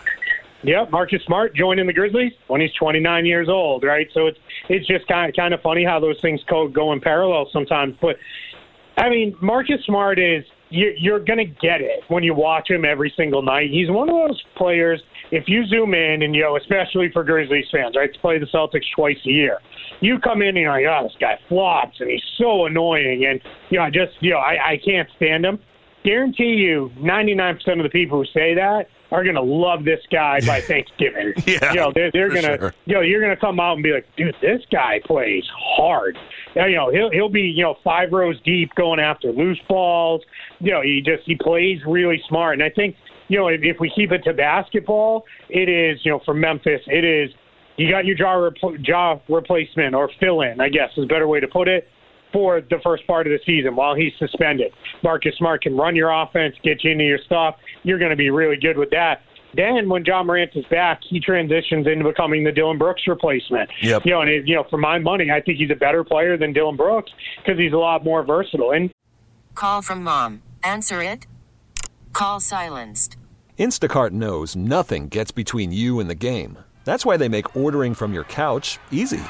Yep, 0.62 0.90
Marcus 0.90 1.22
Smart 1.24 1.54
joining 1.54 1.86
the 1.86 1.92
Grizzlies 1.92 2.32
when 2.48 2.60
he's 2.60 2.72
29 2.74 3.24
years 3.24 3.48
old, 3.48 3.82
right? 3.82 4.08
So 4.12 4.26
it's 4.26 4.38
it's 4.68 4.86
just 4.86 5.06
kind 5.08 5.30
of 5.30 5.34
kind 5.34 5.54
of 5.54 5.62
funny 5.62 5.84
how 5.84 6.00
those 6.00 6.20
things 6.20 6.42
go 6.44 6.68
go 6.68 6.92
in 6.92 7.00
parallel 7.00 7.48
sometimes. 7.50 7.96
But 8.00 8.16
I 8.98 9.08
mean, 9.08 9.34
Marcus 9.40 9.82
Smart 9.86 10.18
is 10.18 10.44
you, 10.70 10.92
you're 10.98 11.20
going 11.20 11.38
to 11.38 11.44
get 11.44 11.80
it 11.80 12.00
when 12.08 12.22
you 12.22 12.34
watch 12.34 12.70
him 12.70 12.84
every 12.84 13.12
single 13.16 13.42
night. 13.42 13.70
He's 13.70 13.90
one 13.90 14.08
of 14.08 14.14
those 14.14 14.42
players. 14.56 15.02
If 15.30 15.44
you 15.46 15.66
zoom 15.66 15.94
in, 15.94 16.22
and 16.22 16.34
you 16.34 16.42
know, 16.42 16.56
especially 16.56 17.10
for 17.12 17.22
Grizzlies 17.22 17.66
fans, 17.70 17.94
right, 17.96 18.12
to 18.12 18.20
play 18.20 18.38
the 18.38 18.46
Celtics 18.46 18.86
twice 18.94 19.18
a 19.26 19.30
year, 19.30 19.58
you 20.00 20.18
come 20.18 20.42
in 20.42 20.48
and 20.48 20.58
you're 20.58 20.70
like, 20.70 20.86
oh, 20.88 21.04
this 21.04 21.16
guy 21.20 21.38
flops, 21.48 22.00
and 22.00 22.10
he's 22.10 22.22
so 22.38 22.66
annoying, 22.66 23.26
and 23.28 23.40
you 23.70 23.78
know, 23.78 23.84
I 23.84 23.90
just 23.90 24.12
you 24.20 24.30
know, 24.30 24.38
I, 24.38 24.72
I 24.72 24.80
can't 24.84 25.08
stand 25.16 25.44
him. 25.44 25.58
Guarantee 26.04 26.54
you, 26.54 26.90
99% 26.98 27.58
of 27.76 27.82
the 27.82 27.90
people 27.90 28.18
who 28.18 28.24
say 28.32 28.54
that 28.54 28.86
are 29.10 29.22
going 29.22 29.34
to 29.34 29.42
love 29.42 29.84
this 29.84 30.00
guy 30.10 30.40
by 30.46 30.60
Thanksgiving. 30.66 31.32
Yeah, 31.46 31.72
you 31.72 31.80
know, 31.80 31.92
they're, 31.94 32.10
they're 32.12 32.28
going 32.28 32.44
to, 32.44 32.58
sure. 32.58 32.74
you 32.84 32.94
know, 32.94 33.00
you're 33.00 33.20
going 33.20 33.34
to 33.34 33.40
come 33.40 33.58
out 33.60 33.74
and 33.74 33.82
be 33.82 33.92
like, 33.92 34.06
dude, 34.16 34.34
this 34.40 34.62
guy 34.70 35.00
plays 35.04 35.44
hard. 35.56 36.16
You 36.54 36.74
know, 36.74 36.90
he'll 36.90 37.10
he'll 37.10 37.28
be 37.28 37.42
you 37.42 37.62
know 37.62 37.76
five 37.84 38.12
rows 38.12 38.40
deep 38.44 38.74
going 38.74 39.00
after 39.00 39.32
loose 39.32 39.60
balls. 39.68 40.22
You 40.58 40.72
know, 40.72 40.82
he 40.82 41.00
just 41.04 41.22
he 41.24 41.36
plays 41.36 41.80
really 41.86 42.22
smart, 42.28 42.54
and 42.54 42.62
I 42.62 42.70
think 42.70 42.96
you 43.28 43.38
know 43.38 43.48
if, 43.48 43.60
if 43.62 43.78
we 43.78 43.90
keep 43.94 44.10
it 44.10 44.24
to 44.24 44.34
basketball, 44.34 45.24
it 45.48 45.68
is 45.68 46.04
you 46.04 46.10
know 46.10 46.20
for 46.24 46.34
Memphis, 46.34 46.80
it 46.86 47.04
is 47.04 47.30
you 47.76 47.88
got 47.88 48.04
your 48.04 48.16
Ja 48.16 48.34
repl- 48.34 48.86
Ja 48.86 49.18
replacement 49.28 49.94
or 49.94 50.10
fill 50.18 50.42
in, 50.42 50.60
I 50.60 50.68
guess 50.68 50.90
is 50.96 51.04
a 51.04 51.06
better 51.06 51.28
way 51.28 51.40
to 51.40 51.48
put 51.48 51.68
it. 51.68 51.88
For 52.32 52.60
the 52.60 52.78
first 52.84 53.06
part 53.06 53.26
of 53.26 53.32
the 53.32 53.40
season 53.44 53.74
while 53.74 53.94
he's 53.94 54.12
suspended, 54.18 54.72
Marcus 55.02 55.34
Smart 55.36 55.62
can 55.62 55.76
run 55.76 55.96
your 55.96 56.10
offense, 56.10 56.54
get 56.62 56.84
you 56.84 56.92
into 56.92 57.04
your 57.04 57.18
stuff. 57.18 57.56
You're 57.82 57.98
going 57.98 58.10
to 58.10 58.16
be 58.16 58.30
really 58.30 58.56
good 58.56 58.78
with 58.78 58.90
that. 58.90 59.22
Then 59.54 59.88
when 59.88 60.04
Ja 60.04 60.22
Morant 60.22 60.52
is 60.54 60.64
back, 60.66 61.00
he 61.08 61.18
transitions 61.18 61.86
into 61.86 62.04
becoming 62.04 62.44
the 62.44 62.52
Dillon 62.52 62.78
Brooks 62.78 63.02
replacement. 63.08 63.68
Yep. 63.82 64.04
You 64.04 64.12
know, 64.12 64.20
and 64.20 64.30
it, 64.30 64.46
you 64.46 64.54
know, 64.54 64.64
for 64.70 64.76
my 64.76 64.98
money, 64.98 65.30
I 65.30 65.40
think 65.40 65.58
he's 65.58 65.70
a 65.70 65.76
better 65.76 66.04
player 66.04 66.36
than 66.36 66.52
Dillon 66.52 66.76
Brooks 66.76 67.10
because 67.38 67.58
he's 67.58 67.72
a 67.72 67.76
lot 67.78 68.04
more 68.04 68.22
versatile. 68.22 68.70
And 68.70 68.92
Call 69.54 69.82
from 69.82 70.04
mom. 70.04 70.42
Answer 70.62 71.02
it. 71.02 71.26
Call 72.12 72.40
silenced. 72.40 73.16
Instacart 73.58 74.12
knows 74.12 74.54
nothing 74.54 75.08
gets 75.08 75.32
between 75.32 75.72
you 75.72 76.00
and 76.00 76.08
the 76.08 76.14
game. 76.14 76.58
That's 76.84 77.04
why 77.04 77.16
they 77.16 77.28
make 77.28 77.56
ordering 77.56 77.94
from 77.94 78.14
your 78.14 78.24
couch 78.24 78.78
easy. 78.90 79.20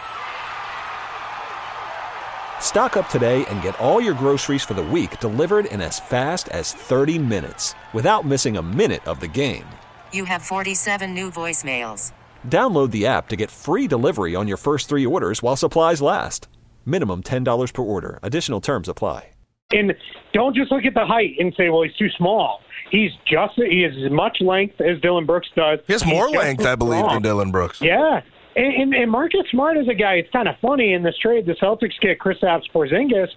Stock 2.61 2.97
up 2.97 3.09
today 3.09 3.45
and 3.47 3.61
get 3.61 3.79
all 3.81 4.01
your 4.01 4.15
groceries 4.15 4.63
for 4.63 4.75
the 4.75 4.83
week 4.83 5.19
delivered 5.19 5.67
in 5.67 5.81
as 5.83 5.99
fast 5.99 6.49
as 6.51 6.73
30 6.73 7.19
minutes 7.19 7.75
without 7.93 8.25
missing 8.25 8.57
a 8.57 8.63
minute 8.63 9.05
of 9.09 9.19
the 9.19 9.27
game. 9.27 9.67
You 10.13 10.25
have 10.27 10.41
47 10.43 11.13
new 11.13 11.33
voicemails. 11.33 12.13
Download 12.47 12.93
the 12.93 13.07
app 13.09 13.29
to 13.31 13.37
get 13.37 13.51
free 13.51 13.89
delivery 13.89 14.37
on 14.37 14.47
your 14.47 14.57
first 14.57 14.89
three 14.89 15.05
orders 15.05 15.43
while 15.43 15.57
supplies 15.57 16.01
last. 16.01 16.47
Minimum 16.87 17.25
$10 17.25 17.73
per 17.75 17.83
order. 17.83 18.21
Additional 18.23 18.61
terms 18.61 18.89
apply. 18.89 19.29
and 19.73 19.93
don't 20.33 20.55
just 20.55 20.71
look 20.71 20.85
at 20.87 20.95
the 20.95 21.05
height 21.05 21.35
and 21.41 21.53
say, 21.57 21.69
well, 21.71 21.83
he's 21.83 21.95
too 21.97 22.09
small. 22.17 22.61
He's 22.91 23.11
just 23.27 23.55
he 23.57 23.83
has 23.83 23.93
as 24.05 24.11
much 24.13 24.39
length 24.41 24.81
as 24.81 25.01
Dillon 25.01 25.27
Brooks 25.27 25.49
does. 25.57 25.81
He 25.89 25.93
has 25.93 26.03
He's 26.03 26.13
more 26.13 26.27
just 26.29 26.37
length, 26.39 26.65
I 26.67 26.75
believe, 26.77 27.01
strong. 27.01 27.15
than 27.15 27.23
Dillon 27.23 27.51
Brooks. 27.53 27.81
Yeah. 27.81 28.21
And, 28.57 28.95
and, 28.95 29.11
Marcus 29.11 29.43
Smart 29.51 29.77
is 29.77 29.89
a 29.89 29.95
guy. 29.95 30.15
It's 30.15 30.31
kind 30.31 30.49
of 30.49 30.57
funny 30.61 30.93
in 30.93 31.03
this 31.03 31.17
trade. 31.19 31.47
The 31.47 31.55
Celtics 31.55 31.99
get 32.01 32.19
Kristaps 32.19 32.65
Porzingis, 32.75 33.29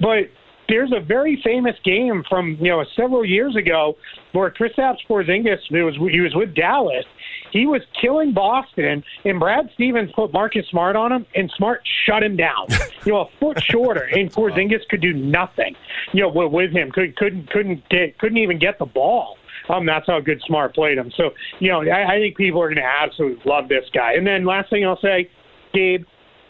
but 0.00 0.30
there's 0.68 0.92
a 0.96 1.00
very 1.00 1.40
famous 1.44 1.76
game 1.84 2.24
from 2.28 2.56
you 2.60 2.70
know 2.70 2.84
several 2.96 3.24
years 3.24 3.56
ago 3.56 3.96
where 4.32 4.50
Kristaps 4.50 4.98
Porzingis 5.08 5.58
it 5.70 5.82
was 5.82 5.96
he 6.10 6.20
was 6.20 6.34
with 6.34 6.54
Dallas. 6.54 7.04
He 7.50 7.66
was 7.66 7.82
killing 8.00 8.32
Boston, 8.32 9.04
and 9.26 9.38
Brad 9.38 9.68
Stevens 9.74 10.10
put 10.12 10.32
Marcus 10.32 10.66
Smart 10.70 10.96
on 10.96 11.12
him, 11.12 11.26
and 11.34 11.52
Smart 11.56 11.82
shut 12.06 12.22
him 12.22 12.36
down. 12.36 12.66
you 13.04 13.12
know, 13.12 13.20
a 13.20 13.38
foot 13.38 13.62
shorter, 13.62 14.04
and 14.04 14.32
Porzingis 14.32 14.88
could 14.88 15.02
do 15.02 15.12
nothing. 15.12 15.76
You 16.12 16.22
know, 16.22 16.28
with, 16.30 16.50
with 16.50 16.72
him, 16.72 16.90
could 16.90 17.16
couldn't 17.16 17.50
couldn't 17.50 17.86
get 17.90 18.18
couldn't 18.18 18.38
even 18.38 18.58
get 18.58 18.78
the 18.78 18.86
ball. 18.86 19.36
Um, 19.68 19.86
that's 19.86 20.06
how 20.06 20.20
good 20.20 20.40
Smart 20.46 20.74
played 20.74 20.98
him. 20.98 21.12
So, 21.16 21.30
you 21.60 21.70
know, 21.70 21.82
I, 21.82 22.14
I 22.14 22.18
think 22.18 22.36
people 22.36 22.60
are 22.60 22.68
going 22.68 22.82
to 22.82 22.82
absolutely 22.82 23.42
love 23.44 23.68
this 23.68 23.84
guy. 23.92 24.14
And 24.14 24.26
then 24.26 24.44
last 24.44 24.70
thing 24.70 24.84
I'll 24.84 25.00
say, 25.00 25.30
Gabe, 25.72 26.04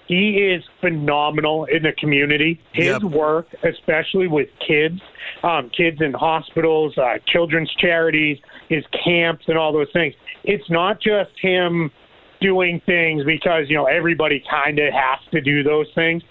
he 0.09 0.53
is 0.53 0.63
phenomenal 0.81 1.65
in 1.67 1.83
the 1.83 1.93
community. 1.93 2.61
His 2.73 3.03
Yep. 3.03 3.13
work, 3.13 3.47
especially 3.63 4.29
with 4.29 4.49
kids, 4.67 5.01
um, 5.43 5.71
kids 5.77 5.99
in 6.01 6.13
hospitals, 6.13 6.97
uh, 6.99 7.19
children's 7.27 7.73
charities, 7.79 8.39
his 8.69 8.85
camps, 9.05 9.45
and 9.49 9.57
all 9.57 9.73
those 9.73 9.91
things. 9.93 10.15
It's 10.45 10.69
not 10.69 11.01
just 11.01 11.31
him 11.41 11.91
doing 12.41 12.83
things 12.85 13.25
because 13.25 13.71
you 13.71 13.77
know 13.77 13.87
everybody 13.87 14.43
kind 14.51 14.79
of 14.81 14.93
has 14.93 15.21
to 15.31 15.41
do 15.41 15.63
those 15.63 15.87
things. 15.95 16.23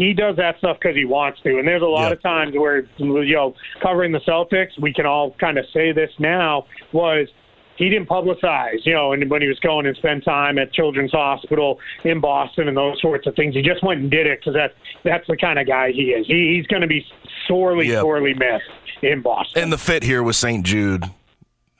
He 0.00 0.14
does 0.14 0.36
that 0.36 0.56
stuff 0.58 0.78
because 0.80 0.96
he 0.96 1.04
wants 1.04 1.40
to. 1.42 1.58
And 1.58 1.68
there's 1.68 1.82
a 1.82 1.84
lot 1.84 2.08
Yep. 2.08 2.12
of 2.12 2.22
times 2.22 2.56
where 2.56 2.84
you 2.96 3.34
know 3.34 3.54
covering 3.82 4.12
the 4.12 4.20
Celtics, 4.20 4.78
we 4.80 4.94
can 4.94 5.04
all 5.04 5.32
kind 5.38 5.58
of 5.58 5.66
say 5.74 5.92
this 5.92 6.10
now 6.18 6.64
was 6.92 7.28
he 7.76 7.88
didn't 7.90 8.08
publicize, 8.08 8.84
you 8.84 8.92
know, 8.94 9.12
and 9.12 9.28
when 9.30 9.42
he 9.42 9.48
was 9.48 9.58
going 9.60 9.86
and 9.86 9.96
spend 9.98 10.22
time 10.24 10.58
at 10.58 10.72
Children's 10.72 11.12
Hospital 11.12 11.78
in 12.04 12.18
Boston 12.20 12.68
and 12.68 12.76
those 12.76 12.98
sorts 13.00 13.26
of 13.26 13.34
things, 13.36 13.54
he 13.54 13.60
just 13.62 13.82
went 13.82 14.00
and 14.00 14.10
did 14.10 14.26
it 14.26 14.40
because 14.40 14.54
that's 14.54 14.74
that's 15.04 15.26
the 15.26 15.36
kind 15.36 15.58
of 15.58 15.66
guy 15.66 15.90
he 15.92 16.12
is. 16.12 16.26
He, 16.26 16.56
he's 16.56 16.66
going 16.66 16.82
to 16.82 16.88
be 16.88 17.04
sorely, 17.46 17.88
Yep. 17.88 18.00
sorely 18.00 18.32
missed 18.34 18.64
in 19.02 19.20
Boston. 19.20 19.62
And 19.64 19.72
the 19.72 19.78
fit 19.78 20.02
here 20.02 20.22
with 20.22 20.36
St. 20.36 20.64
Jude. 20.64 21.04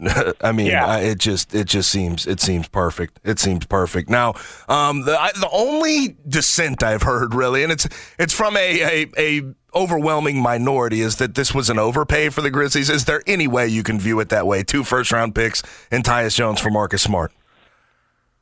I 0.41 0.53
mean, 0.53 0.69
Yeah. 0.69 0.87
I, 0.87 1.01
it 1.01 1.19
just 1.19 1.55
it 1.55 1.67
just 1.67 1.91
seems 1.91 2.27
it 2.27 2.41
seems 2.41 2.69
perfect. 2.69 3.21
It 3.25 3.39
seems 3.39 3.67
perfect. 3.67 4.09
Now, 4.09 4.35
um, 4.69 5.03
the 5.05 5.21
I, 5.21 5.31
the 5.33 5.49
only 5.53 6.17
dissent 6.29 6.83
I've 6.83 7.03
heard 7.03 7.35
really, 7.35 7.63
and 7.63 7.73
it's 7.73 7.89
it's 8.19 8.33
from 8.35 8.57
a, 8.57 9.05
a 9.05 9.07
a 9.19 9.43
overwhelming 9.75 10.41
minority, 10.41 11.01
is 11.01 11.17
that 11.17 11.35
this 11.35 11.55
was 11.55 11.71
an 11.71 11.79
overpay 11.79 12.29
for 12.31 12.41
the 12.43 12.51
Grizzlies. 12.51 12.91
Is 12.91 13.05
there 13.05 13.23
any 13.27 13.47
way 13.47 13.69
you 13.69 13.83
can 13.83 14.01
view 14.01 14.19
it 14.21 14.29
that 14.31 14.47
way? 14.47 14.63
Two 14.63 14.85
first 14.85 15.13
round 15.13 15.35
picks 15.35 15.63
and 15.91 16.03
Tyus 16.05 16.35
Jones 16.35 16.61
for 16.61 16.71
Marcus 16.71 17.03
Smart. 17.03 17.33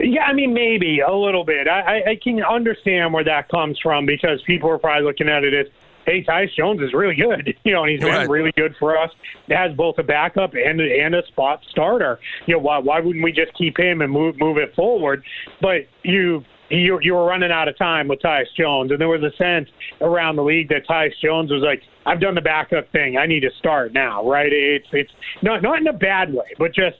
Yeah, 0.00 0.22
I 0.22 0.32
mean, 0.32 0.54
maybe 0.54 1.00
a 1.00 1.12
little 1.12 1.44
bit. 1.44 1.66
I, 1.66 1.80
I, 1.80 2.10
I 2.10 2.20
can 2.22 2.40
understand 2.44 3.12
where 3.12 3.24
that 3.24 3.48
comes 3.48 3.80
from 3.82 4.06
because 4.06 4.40
people 4.46 4.70
are 4.70 4.78
probably 4.78 5.04
looking 5.04 5.28
at 5.28 5.42
it 5.42 5.52
as, 5.52 5.66
hey, 6.08 6.24
Tyus 6.24 6.54
Jones 6.56 6.80
is 6.80 6.92
really 6.92 7.14
good. 7.14 7.54
You 7.64 7.72
know, 7.74 7.82
and 7.84 7.90
he's 7.92 8.00
been 8.00 8.08
Right. 8.08 8.28
really 8.28 8.52
good 8.56 8.74
for 8.78 8.96
us. 8.96 9.10
Has 9.50 9.74
both 9.74 9.98
a 9.98 10.02
backup 10.02 10.54
and 10.54 10.80
and 10.80 11.14
a 11.14 11.26
spot 11.26 11.60
starter. 11.70 12.18
You 12.46 12.54
know, 12.54 12.60
why 12.60 12.78
why 12.78 13.00
wouldn't 13.00 13.22
we 13.22 13.32
just 13.32 13.52
keep 13.54 13.78
him 13.78 14.00
and 14.00 14.10
move 14.10 14.38
move 14.38 14.56
it 14.58 14.74
forward? 14.74 15.22
But 15.60 15.86
you. 16.02 16.44
You, 16.70 16.98
you 17.00 17.14
were 17.14 17.24
running 17.24 17.50
out 17.50 17.66
of 17.66 17.78
time 17.78 18.08
with 18.08 18.20
Tyus 18.20 18.44
Jones, 18.54 18.90
and 18.90 19.00
there 19.00 19.08
was 19.08 19.22
a 19.22 19.34
sense 19.38 19.70
around 20.02 20.36
the 20.36 20.42
league 20.44 20.68
that 20.68 20.86
Tyus 20.86 21.14
Jones 21.18 21.50
was 21.50 21.62
like, 21.62 21.82
"I've 22.04 22.20
done 22.20 22.34
the 22.34 22.42
backup 22.42 22.92
thing. 22.92 23.16
I 23.16 23.24
need 23.24 23.40
to 23.40 23.50
start 23.58 23.94
now." 23.94 24.22
Right? 24.28 24.52
It's 24.52 24.86
it's 24.92 25.10
not 25.40 25.62
not 25.62 25.78
in 25.80 25.86
a 25.86 25.94
bad 25.94 26.30
way, 26.34 26.44
but 26.58 26.74
just 26.74 26.98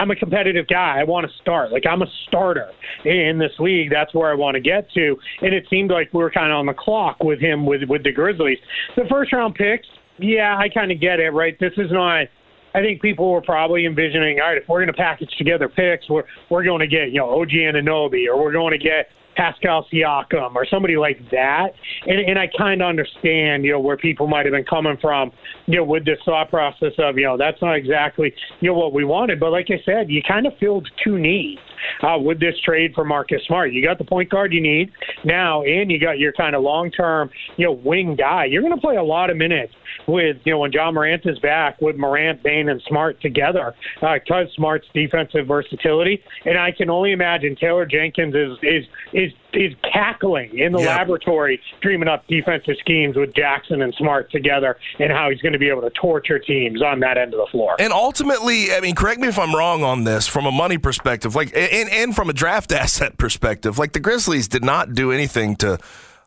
I'm 0.00 0.10
a 0.10 0.16
competitive 0.16 0.66
guy. 0.66 0.96
I 0.98 1.04
want 1.04 1.30
to 1.30 1.36
start. 1.42 1.72
Like 1.72 1.84
I'm 1.86 2.00
a 2.00 2.06
starter 2.26 2.70
in 3.04 3.38
this 3.38 3.52
league. 3.58 3.90
That's 3.90 4.14
where 4.14 4.30
I 4.30 4.34
want 4.34 4.54
to 4.54 4.60
get 4.60 4.90
to. 4.92 5.14
And 5.42 5.54
it 5.54 5.66
seemed 5.68 5.90
like 5.90 6.08
we 6.14 6.22
were 6.22 6.30
kind 6.30 6.50
of 6.50 6.56
on 6.56 6.64
the 6.64 6.72
clock 6.72 7.22
with 7.22 7.38
him 7.38 7.66
with 7.66 7.82
with 7.86 8.02
the 8.02 8.12
Grizzlies. 8.12 8.56
The 8.96 9.04
first 9.10 9.30
round 9.34 9.56
picks, 9.56 9.86
yeah, 10.18 10.56
I 10.56 10.70
kind 10.70 10.90
of 10.90 11.00
get 11.02 11.20
it. 11.20 11.34
Right, 11.34 11.58
this 11.60 11.72
is 11.76 11.92
not. 11.92 12.28
I 12.72 12.80
think 12.80 13.02
people 13.02 13.30
were 13.30 13.42
probably 13.42 13.84
envisioning, 13.84 14.38
all 14.40 14.46
right, 14.46 14.56
if 14.56 14.68
we're 14.68 14.78
going 14.78 14.86
to 14.86 14.92
package 14.94 15.30
together 15.36 15.68
picks, 15.68 16.08
we're 16.08 16.24
we're 16.48 16.64
going 16.64 16.80
to 16.80 16.86
get 16.86 17.10
you 17.10 17.18
know 17.18 17.38
OG 17.38 17.50
Anunoby, 17.50 18.26
or 18.26 18.42
we're 18.42 18.52
going 18.52 18.72
to 18.72 18.82
get 18.82 19.08
Pascal 19.36 19.86
Siakam 19.92 20.54
or 20.54 20.66
somebody 20.66 20.96
like 20.96 21.18
that. 21.30 21.68
And, 22.06 22.20
and 22.20 22.38
I 22.38 22.48
kind 22.58 22.82
of 22.82 22.88
understand, 22.88 23.64
you 23.64 23.72
know, 23.72 23.80
where 23.80 23.96
people 23.96 24.26
might 24.26 24.46
have 24.46 24.52
been 24.52 24.64
coming 24.64 24.96
from, 25.00 25.32
you 25.66 25.76
know, 25.76 25.84
with 25.84 26.04
this 26.04 26.18
thought 26.24 26.50
process 26.50 26.92
of, 26.98 27.16
you 27.16 27.24
know, 27.24 27.36
that's 27.36 27.60
not 27.62 27.74
exactly, 27.74 28.32
you 28.60 28.70
know, 28.70 28.78
what 28.78 28.92
we 28.92 29.04
wanted. 29.04 29.40
But 29.40 29.50
like 29.50 29.68
I 29.70 29.80
said, 29.84 30.10
you 30.10 30.22
kind 30.26 30.46
of 30.46 30.52
filled 30.58 30.88
two 31.02 31.18
needs 31.18 31.60
uh, 32.02 32.18
with 32.18 32.40
this 32.40 32.54
trade 32.64 32.92
for 32.94 33.04
Marcus 33.04 33.42
Smart. 33.46 33.72
You 33.72 33.84
got 33.84 33.98
the 33.98 34.04
point 34.04 34.30
guard 34.30 34.52
you 34.52 34.60
need 34.60 34.90
now, 35.24 35.62
and 35.62 35.90
you 35.90 35.98
got 35.98 36.18
your 36.18 36.32
kind 36.32 36.54
of 36.54 36.62
long 36.62 36.90
term, 36.90 37.30
you 37.56 37.66
know, 37.66 37.72
wing 37.72 38.16
guy. 38.16 38.44
You're 38.44 38.62
going 38.62 38.74
to 38.74 38.80
play 38.80 38.96
a 38.96 39.02
lot 39.02 39.30
of 39.30 39.36
minutes 39.36 39.72
with, 40.10 40.38
you 40.44 40.52
know, 40.52 40.58
when 40.58 40.72
Ja 40.72 40.90
Morant 40.90 41.24
is 41.26 41.38
back 41.38 41.80
with 41.80 41.96
Morant, 41.96 42.42
Bane, 42.42 42.68
and 42.68 42.82
Smart 42.82 43.20
together 43.20 43.74
because 43.94 44.48
uh, 44.48 44.54
Smart's 44.54 44.86
defensive 44.92 45.46
versatility. 45.46 46.22
And 46.44 46.58
I 46.58 46.72
can 46.72 46.90
only 46.90 47.12
imagine 47.12 47.56
Taylor 47.56 47.86
Jenkins 47.86 48.34
is 48.34 48.58
is 48.62 48.86
is 49.12 49.32
is 49.52 49.74
cackling 49.92 50.58
in 50.58 50.72
the 50.72 50.80
yep. 50.80 50.98
laboratory, 50.98 51.60
dreaming 51.80 52.08
up 52.08 52.26
defensive 52.26 52.76
schemes 52.78 53.16
with 53.16 53.34
Jackson 53.34 53.82
and 53.82 53.94
Smart 53.94 54.30
together, 54.30 54.76
and 54.98 55.10
how 55.10 55.30
he's 55.30 55.40
going 55.40 55.52
to 55.52 55.58
be 55.58 55.68
able 55.68 55.82
to 55.82 55.90
torture 55.90 56.38
teams 56.38 56.82
on 56.82 57.00
that 57.00 57.18
end 57.18 57.34
of 57.34 57.40
the 57.40 57.46
floor. 57.50 57.76
And 57.78 57.92
ultimately, 57.92 58.72
I 58.72 58.80
mean, 58.80 58.94
correct 58.94 59.20
me 59.20 59.28
if 59.28 59.38
I'm 59.38 59.54
wrong 59.54 59.82
on 59.82 60.04
this, 60.04 60.26
from 60.26 60.46
a 60.46 60.52
money 60.52 60.78
perspective, 60.78 61.34
like, 61.34 61.48
and, 61.56 61.90
and 61.90 62.14
from 62.14 62.30
a 62.30 62.32
draft 62.32 62.72
asset 62.80 63.18
perspective, 63.18 63.78
like 63.78 63.92
the 63.92 64.00
Grizzlies 64.00 64.48
did 64.48 64.64
not 64.64 64.94
do 64.94 65.12
anything 65.12 65.56
to 65.56 65.78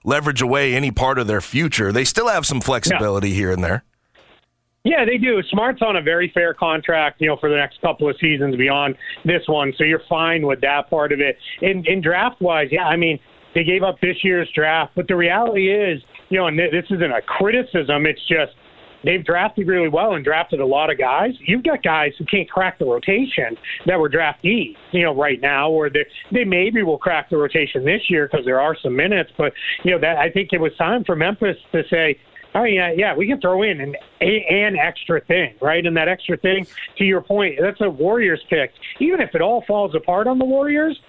leverage 0.03 0.41
away 0.41 0.73
any 0.73 0.91
part 0.91 1.17
of 1.17 1.27
their 1.27 1.41
future. 1.41 1.91
They 1.91 2.03
still 2.03 2.27
have 2.27 2.45
some 2.45 2.61
flexibility 2.61 3.33
here 3.33 3.51
and 3.51 3.63
there. 3.63 3.83
Yeah, 4.83 5.05
they 5.05 5.17
do. 5.17 5.41
Smart's 5.49 5.81
on 5.81 5.95
a 5.95 6.01
very 6.01 6.29
fair 6.33 6.53
contract, 6.53 7.21
you 7.21 7.27
know, 7.27 7.37
for 7.37 7.49
the 7.49 7.55
next 7.55 7.79
couple 7.79 8.09
of 8.09 8.17
seasons 8.19 8.57
beyond 8.57 8.95
this 9.23 9.41
one, 9.47 9.73
so 9.77 9.85
you're 9.85 10.01
fine 10.09 10.45
with 10.45 10.59
that 10.61 10.89
part 10.89 11.13
of 11.13 11.21
it. 11.21 11.37
In, 11.61 11.85
in 11.85 12.01
draft 12.01 12.41
wise, 12.41 12.67
yeah, 12.69 12.83
I 12.83 12.97
mean, 12.97 13.17
they 13.55 13.63
gave 13.63 13.81
up 13.81 14.01
this 14.01 14.17
year's 14.23 14.49
draft, 14.53 14.91
but 14.95 15.07
the 15.07 15.15
reality 15.15 15.71
is, 15.71 16.01
you 16.29 16.37
know, 16.37 16.47
and 16.47 16.59
this 16.59 16.85
isn't 16.89 17.11
a 17.11 17.21
criticism. 17.21 18.05
It's 18.05 18.27
just 18.27 18.51
they've 19.03 19.23
drafted 19.23 19.67
really 19.67 19.89
well 19.89 20.13
and 20.13 20.23
drafted 20.23 20.59
a 20.59 20.65
lot 20.65 20.89
of 20.89 20.97
guys. 20.97 21.31
You've 21.39 21.63
got 21.63 21.83
guys 21.83 22.13
who 22.17 22.25
can't 22.25 22.49
crack 22.49 22.79
the 22.79 22.85
rotation 22.85 23.57
that 23.85 23.99
were 23.99 24.09
draftees, 24.09 24.75
you 24.91 25.03
know, 25.03 25.15
right 25.15 25.39
now, 25.39 25.69
or 25.69 25.89
they 25.89 26.05
they 26.31 26.43
maybe 26.43 26.83
will 26.83 26.97
crack 26.97 27.29
the 27.29 27.37
rotation 27.37 27.85
this 27.85 28.09
year 28.09 28.27
because 28.29 28.45
there 28.45 28.59
are 28.59 28.75
some 28.81 28.95
minutes. 28.95 29.31
But 29.37 29.53
you 29.83 29.91
know, 29.91 29.99
that 29.99 30.17
I 30.17 30.29
think 30.29 30.49
it 30.53 30.59
was 30.59 30.75
time 30.77 31.03
for 31.03 31.15
Memphis 31.15 31.57
to 31.71 31.83
say, 31.89 32.17
Oh 32.55 32.63
yeah, 32.63 32.91
yeah, 32.95 33.15
we 33.15 33.27
can 33.27 33.41
throw 33.41 33.63
in 33.63 33.81
an 33.81 33.95
an 34.21 34.75
extra 34.75 35.21
thing, 35.21 35.55
right? 35.61 35.85
And 35.85 35.97
that 35.97 36.07
extra 36.07 36.37
thing, 36.37 36.67
to 36.97 37.03
your 37.03 37.21
point, 37.21 37.55
that's 37.59 37.81
a 37.81 37.89
Warriors 37.89 38.41
pick. 38.49 38.71
Even 38.99 39.21
if 39.21 39.33
it 39.33 39.41
all 39.41 39.63
falls 39.67 39.95
apart 39.95 40.27
on 40.27 40.37
the 40.37 40.45
Warriors, 40.45 40.99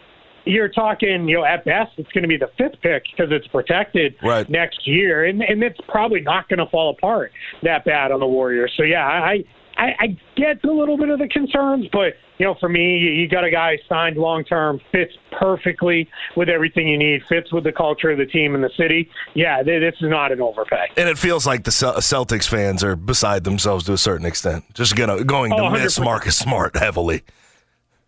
you're 0.44 0.68
talking, 0.68 1.28
you 1.28 1.36
know, 1.36 1.44
at 1.44 1.64
best 1.64 1.92
it's 1.96 2.10
going 2.12 2.22
to 2.22 2.28
be 2.28 2.36
the 2.36 2.50
fifth 2.58 2.80
pick 2.82 3.04
because 3.04 3.32
it's 3.32 3.46
protected 3.48 4.16
right. 4.22 4.48
next 4.48 4.86
year, 4.86 5.24
and 5.24 5.42
and 5.42 5.62
it's 5.62 5.80
probably 5.88 6.20
not 6.20 6.48
going 6.48 6.58
to 6.58 6.66
fall 6.66 6.90
apart 6.90 7.32
that 7.62 7.84
bad 7.84 8.12
on 8.12 8.20
the 8.20 8.26
Warriors. 8.26 8.72
So 8.76 8.82
yeah, 8.82 9.06
I 9.06 9.44
I, 9.76 9.94
I 9.98 10.18
get 10.36 10.64
a 10.64 10.72
little 10.72 10.96
bit 10.96 11.08
of 11.08 11.18
the 11.18 11.28
concerns, 11.28 11.86
but 11.92 12.14
you 12.38 12.46
know, 12.46 12.56
for 12.58 12.68
me, 12.68 12.98
you 12.98 13.28
got 13.28 13.44
a 13.44 13.50
guy 13.50 13.78
signed 13.88 14.16
long 14.16 14.44
term, 14.44 14.80
fits 14.90 15.12
perfectly 15.38 16.08
with 16.36 16.48
everything 16.48 16.88
you 16.88 16.98
need, 16.98 17.22
fits 17.28 17.52
with 17.52 17.62
the 17.64 17.72
culture 17.72 18.10
of 18.10 18.18
the 18.18 18.26
team 18.26 18.54
and 18.56 18.64
the 18.64 18.70
city. 18.76 19.08
Yeah, 19.34 19.62
this 19.62 19.94
is 20.00 20.10
not 20.10 20.32
an 20.32 20.40
overpay. 20.40 20.88
And 20.96 21.08
it 21.08 21.16
feels 21.16 21.46
like 21.46 21.62
the 21.62 21.70
Celtics 21.70 22.48
fans 22.48 22.82
are 22.82 22.96
beside 22.96 23.44
themselves 23.44 23.84
to 23.84 23.92
a 23.92 23.98
certain 23.98 24.26
extent, 24.26 24.64
just 24.74 24.96
gonna 24.96 25.22
going 25.24 25.52
to 25.52 25.62
oh, 25.62 25.70
miss 25.70 25.98
Marcus 26.00 26.36
Smart 26.36 26.76
heavily. 26.76 27.22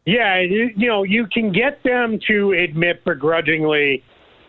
Yeah, 0.06 0.40
you, 0.40 0.70
you 0.76 0.86
know, 0.86 1.02
you 1.02 1.26
can 1.26 1.52
get 1.52 1.82
them 1.82 2.18
to 2.28 2.52
admit 2.52 3.04
begrudgingly 3.04 4.02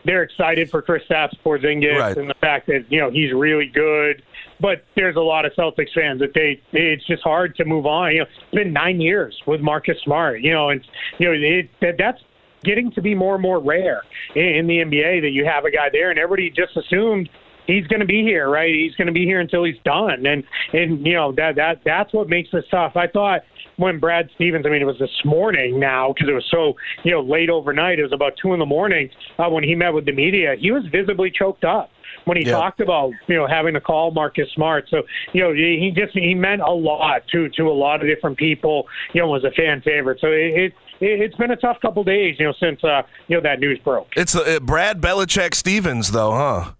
they're 0.07 0.23
excited 0.23 0.71
for 0.71 0.81
Kristaps 0.81 1.35
Porzingis 1.45 1.99
right. 1.99 2.17
and 2.17 2.29
the 2.29 2.35
fact 2.35 2.67
that 2.67 2.85
you 2.89 2.99
know 2.99 3.11
he's 3.11 3.33
really 3.33 3.67
good. 3.67 4.23
But 4.59 4.85
there's 4.95 5.17
a 5.17 5.21
lot 5.21 5.45
of 5.45 5.51
Celtics 5.53 5.93
fans 5.93 6.21
that 6.21 6.33
they 6.33 6.61
it's 6.71 7.05
just 7.05 7.23
hard 7.23 7.55
to 7.57 7.65
move 7.65 7.85
on. 7.85 8.13
You 8.13 8.19
know, 8.19 8.23
it's 8.23 8.55
been 8.55 8.71
nine 8.71 9.01
years 9.01 9.37
with 9.45 9.59
Marcus 9.59 9.97
Smart. 10.03 10.41
You 10.41 10.53
know, 10.53 10.69
and 10.69 10.87
you 11.19 11.27
know 11.27 11.33
it, 11.33 11.69
that, 11.81 11.95
that's 11.97 12.21
getting 12.63 12.89
to 12.91 13.01
be 13.01 13.13
more 13.13 13.35
and 13.35 13.41
more 13.41 13.59
rare 13.59 14.03
in, 14.33 14.45
in 14.45 14.67
the 14.67 14.77
NBA 14.77 15.21
that 15.21 15.31
you 15.31 15.45
have 15.45 15.65
a 15.65 15.71
guy 15.71 15.89
there, 15.91 16.09
and 16.09 16.17
everybody 16.17 16.49
just 16.49 16.77
assumed 16.77 17.29
he's 17.67 17.86
going 17.88 18.00
to 18.00 18.05
be 18.05 18.24
here, 18.24 18.50
right? 18.50 18.74
He's 18.74 18.95
going 18.95 19.07
to 19.07 19.13
be 19.13 19.25
here 19.25 19.39
until 19.39 19.63
he's 19.63 19.79
done, 19.83 20.25
and 20.25 20.43
and 20.74 21.05
you 21.05 21.13
know 21.13 21.31
that 21.33 21.55
that 21.55 21.81
that's 21.86 22.13
what 22.13 22.29
makes 22.29 22.50
this 22.51 22.65
tough. 22.71 22.93
I 22.95 23.07
thought 23.07 23.41
when 23.77 24.00
Brad 24.00 24.29
Stevens, 24.36 24.65
I 24.65 24.69
mean, 24.69 24.81
it 24.81 24.86
was 24.86 25.00
this 25.00 25.09
morning 25.24 25.79
now 25.79 26.13
because 26.13 26.27
it 26.29 26.33
was 26.33 26.47
so, 26.50 26.74
you 27.03 27.12
know, 27.12 27.21
late 27.21 27.50
overnight. 27.50 28.00
It 28.00 28.03
was 28.03 28.13
about 28.13 28.33
two 28.41 28.53
in 28.53 28.59
the 28.59 28.65
morning 28.65 29.09
uh, 29.38 29.50
when 29.50 29.63
he 29.63 29.75
met 29.75 29.93
with 29.93 30.05
the 30.05 30.12
media. 30.12 30.55
He 30.59 30.71
was 30.71 30.83
visibly 30.91 31.31
choked 31.31 31.63
up 31.63 31.91
when 32.25 32.38
he 32.38 32.45
yeah. 32.45 32.53
talked 32.53 32.81
about 32.81 33.12
you 33.27 33.36
know 33.36 33.47
having 33.47 33.74
to 33.74 33.81
call 33.81 34.12
Marcus 34.12 34.50
Smart. 34.53 34.86
So 34.89 35.03
you 35.33 35.41
know 35.41 35.53
he 35.53 35.93
just 35.95 36.13
he 36.13 36.33
meant 36.33 36.62
a 36.62 36.71
lot 36.71 37.27
to 37.31 37.50
to 37.50 37.63
a 37.63 37.74
lot 37.74 38.01
of 38.01 38.07
different 38.07 38.38
people. 38.38 38.88
You 39.13 39.21
know 39.21 39.27
was 39.27 39.43
a 39.43 39.51
fan 39.51 39.81
favorite. 39.81 40.19
So 40.19 40.27
it. 40.27 40.55
it 40.55 40.74
it's 41.00 41.36
been 41.36 41.51
a 41.51 41.55
tough 41.55 41.77
couple 41.79 42.03
days, 42.03 42.38
you 42.39 42.45
know, 42.47 42.53
since 42.59 42.83
uh, 42.83 43.03
you 43.27 43.38
know 43.38 43.41
that 43.43 43.59
news 43.59 43.77
broke. 43.84 44.08
It's 44.15 44.34
uh, 44.34 44.60
Brad 44.60 44.99
Belichick 44.99 45.53
Stevens, 45.53 46.10
though, 46.10 46.32
huh? 46.32 46.71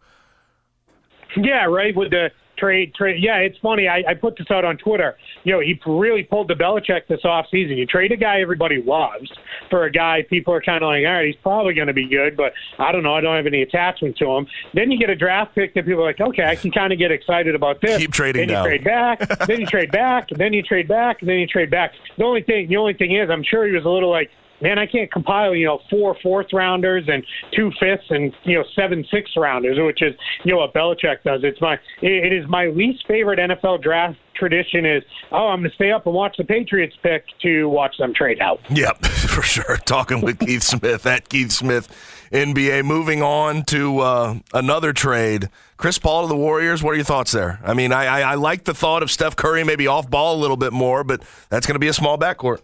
Yeah, 1.44 1.66
right. 1.66 1.96
With 1.96 2.12
the 2.12 2.32
trade 2.58 2.94
trade. 2.94 3.24
Yeah, 3.24 3.38
it's 3.38 3.58
funny. 3.60 3.88
I, 3.88 4.04
I 4.08 4.14
put 4.14 4.38
this 4.38 4.48
out 4.50 4.66
on 4.66 4.78
Twitter. 4.78 5.16
You 5.44 5.54
know, 5.54 5.60
he 5.60 5.80
really 5.86 6.24
pulled 6.24 6.48
the 6.48 6.56
Belichick 6.56 7.08
this 7.08 7.24
off 7.24 7.46
season. 7.50 7.78
You 7.78 7.86
trade 7.86 8.12
a 8.12 8.18
guy 8.18 8.42
everybody 8.42 8.82
loves 8.82 9.32
for 9.70 9.86
a 9.86 9.92
guy 9.92 10.24
people 10.30 10.54
are 10.54 10.62
kind 10.62 10.84
of 10.84 10.88
like, 10.88 11.06
all 11.06 11.14
right, 11.14 11.28
he's 11.28 11.36
probably 11.38 11.74
going 11.74 11.88
to 11.88 11.94
be 11.94 12.08
good, 12.08 12.36
but 12.36 12.54
I 12.80 12.92
don't 12.92 13.04
know. 13.04 13.14
I 13.14 13.22
don't 13.22 13.36
have 13.36 13.48
any 13.48 13.62
attachment 13.62 14.18
to 14.18 14.26
him. 14.26 14.48
Then 14.74 14.92
you 14.92 14.98
get 14.98 15.10
a 15.10 15.16
draft 15.16 15.56
pick 15.56 15.74
that 15.76 15.86
people 15.86 16.02
are 16.02 16.08
like, 16.08 16.20
okay, 16.20 16.46
I 16.46 16.56
can 16.56 16.72
kind 16.72 16.92
of 16.92 17.00
get 17.00 17.12
excited 17.12 17.56
about 17.56 17.82
this. 17.82 17.98
Keep 17.98 18.14
trading. 18.14 18.48
Then 18.48 18.58
you 18.58 18.64
trade 18.64 18.84
back. 18.84 19.48
then 19.48 19.62
you 19.62 19.68
trade 19.68 19.92
back. 19.92 20.30
Then 20.30 20.54
you 20.54 20.64
trade 20.64 20.88
back. 20.88 21.22
And 21.22 21.30
then 21.30 21.38
you 21.38 21.48
trade 21.48 21.70
back. 21.70 21.94
The 22.18 22.24
only 22.24 22.42
thing, 22.42 22.68
the 22.68 22.78
only 22.78 22.94
thing 22.94 23.16
is, 23.16 23.30
I'm 23.30 23.44
sure 23.44 23.66
he 23.66 23.74
was 23.74 23.86
a 23.86 23.90
little 23.90 24.10
like 24.10 24.32
man, 24.62 24.80
I 24.80 24.86
can't 24.86 25.12
compile, 25.12 25.56
you 25.56 25.66
know, 25.66 25.80
four 25.90 26.16
fourth 26.22 26.48
rounders 26.54 27.06
and 27.08 27.24
two 27.56 27.72
fifths 27.80 28.06
and, 28.10 28.34
you 28.44 28.58
know, 28.58 28.64
seven 28.76 29.06
six 29.12 29.32
rounders, 29.36 29.78
which 29.80 30.02
is, 30.02 30.14
you 30.44 30.54
know, 30.54 30.60
what 30.60 30.74
Belichick 30.74 31.24
does. 31.24 31.42
It's 31.44 31.62
my, 31.62 31.78
it 32.02 32.34
is 32.34 32.48
my 32.50 32.68
least 32.68 33.06
favorite 33.08 33.40
NFL 33.40 33.82
draft 33.82 34.18
tradition 34.36 34.86
is, 34.86 35.04
oh, 35.32 35.48
I'm 35.48 35.60
going 35.60 35.70
to 35.70 35.76
stay 35.76 35.92
up 35.92 36.06
and 36.06 36.14
watch 36.14 36.36
the 36.38 36.44
Patriots 36.44 36.96
pick 37.02 37.26
to 37.42 37.68
watch 37.70 37.98
them 37.98 38.14
trade 38.14 38.40
out. 38.40 38.60
Yep, 38.70 39.06
for 39.06 39.42
sure. 39.42 39.78
Talking 39.78 40.22
with 40.22 40.40
Keith 40.40 40.64
Smith 40.64 41.06
at 41.06 41.30
Keith 41.30 41.52
Smith 41.52 41.88
NBA. 42.32 42.86
Moving 42.86 43.22
on 43.22 43.64
to 43.66 44.00
uh, 44.00 44.36
another 44.54 44.94
trade. 44.94 45.50
Chris 45.78 45.98
Paul 46.00 46.24
to 46.24 46.28
the 46.28 46.36
Warriors. 46.36 46.82
What 46.82 46.92
are 46.92 46.96
your 46.96 47.06
thoughts 47.06 47.32
there? 47.32 47.60
I 47.64 47.74
mean, 47.74 47.92
I, 47.92 48.06
I, 48.06 48.32
I 48.32 48.36
like 48.36 48.64
the 48.64 48.74
thought 48.74 49.04
of 49.04 49.12
Steph 49.12 49.36
Curry 49.36 49.64
maybe 49.64 49.88
off 49.88 50.10
ball 50.10 50.36
a 50.36 50.40
little 50.40 50.58
bit 50.58 50.74
more, 50.74 51.04
but 51.04 51.22
that's 51.50 51.66
going 51.66 51.76
to 51.76 51.80
be 51.80 51.88
a 51.88 51.94
small 51.94 52.18
backcourt. 52.18 52.62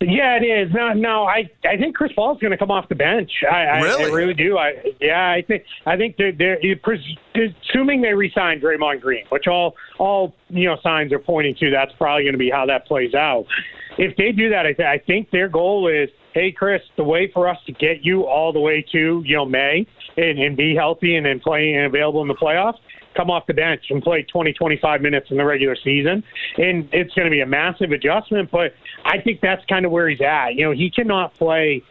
Yeah, 0.00 0.38
it 0.40 0.44
is. 0.44 0.72
No, 0.72 0.92
no, 0.92 1.24
I 1.24 1.50
I 1.64 1.76
think 1.76 1.96
Chris 1.96 2.12
Paul 2.14 2.32
is 2.32 2.40
going 2.40 2.52
to 2.52 2.56
come 2.56 2.70
off 2.70 2.88
the 2.88 2.94
bench. 2.94 3.32
I, 3.50 3.80
really? 3.80 4.04
I, 4.04 4.06
I 4.06 4.10
really 4.12 4.34
do. 4.34 4.56
I 4.56 4.74
yeah, 5.00 5.28
I 5.28 5.42
think 5.42 5.64
I 5.86 5.96
think 5.96 6.16
they're, 6.16 6.30
they're 6.30 6.60
assuming 7.34 8.02
they 8.02 8.14
resign 8.14 8.60
Draymond 8.60 9.00
Green, 9.00 9.24
which 9.30 9.48
all 9.48 9.74
all 9.98 10.36
you 10.50 10.66
know 10.66 10.76
signs 10.84 11.12
are 11.12 11.18
pointing 11.18 11.56
to. 11.56 11.70
That's 11.72 11.90
probably 11.98 12.22
going 12.22 12.34
to 12.34 12.38
be 12.38 12.48
how 12.48 12.64
that 12.66 12.86
plays 12.86 13.14
out. 13.14 13.46
If 13.98 14.16
they 14.16 14.30
do 14.30 14.48
that, 14.50 14.66
I, 14.66 14.72
th- 14.72 14.86
I 14.86 14.98
think 15.04 15.32
their 15.32 15.48
goal 15.48 15.88
is, 15.88 16.08
hey, 16.32 16.52
Chris, 16.52 16.80
the 16.96 17.02
way 17.02 17.28
for 17.34 17.48
us 17.48 17.58
to 17.66 17.72
get 17.72 18.04
you 18.04 18.22
all 18.22 18.52
the 18.52 18.60
way 18.60 18.86
to 18.92 19.22
you 19.26 19.36
know 19.36 19.46
May 19.46 19.84
and, 20.16 20.38
and 20.38 20.56
be 20.56 20.76
healthy 20.76 21.16
and 21.16 21.26
then 21.26 21.40
playing 21.40 21.76
and 21.76 21.86
available 21.86 22.22
in 22.22 22.28
the 22.28 22.36
playoffs 22.36 22.78
come 23.18 23.30
off 23.30 23.46
the 23.46 23.54
bench 23.54 23.86
and 23.90 24.00
play 24.00 24.22
20, 24.22 24.52
25 24.52 25.02
minutes 25.02 25.30
in 25.30 25.36
the 25.36 25.44
regular 25.44 25.74
season. 25.74 26.22
And 26.56 26.88
it's 26.92 27.12
going 27.14 27.26
to 27.26 27.30
be 27.30 27.40
a 27.40 27.46
massive 27.46 27.90
adjustment, 27.90 28.50
but 28.50 28.74
I 29.04 29.20
think 29.20 29.40
that's 29.40 29.64
kind 29.66 29.84
of 29.84 29.90
where 29.90 30.08
he's 30.08 30.20
at. 30.20 30.54
You 30.54 30.66
know, 30.66 30.70
he 30.70 30.88
cannot 30.88 31.34
play 31.34 31.82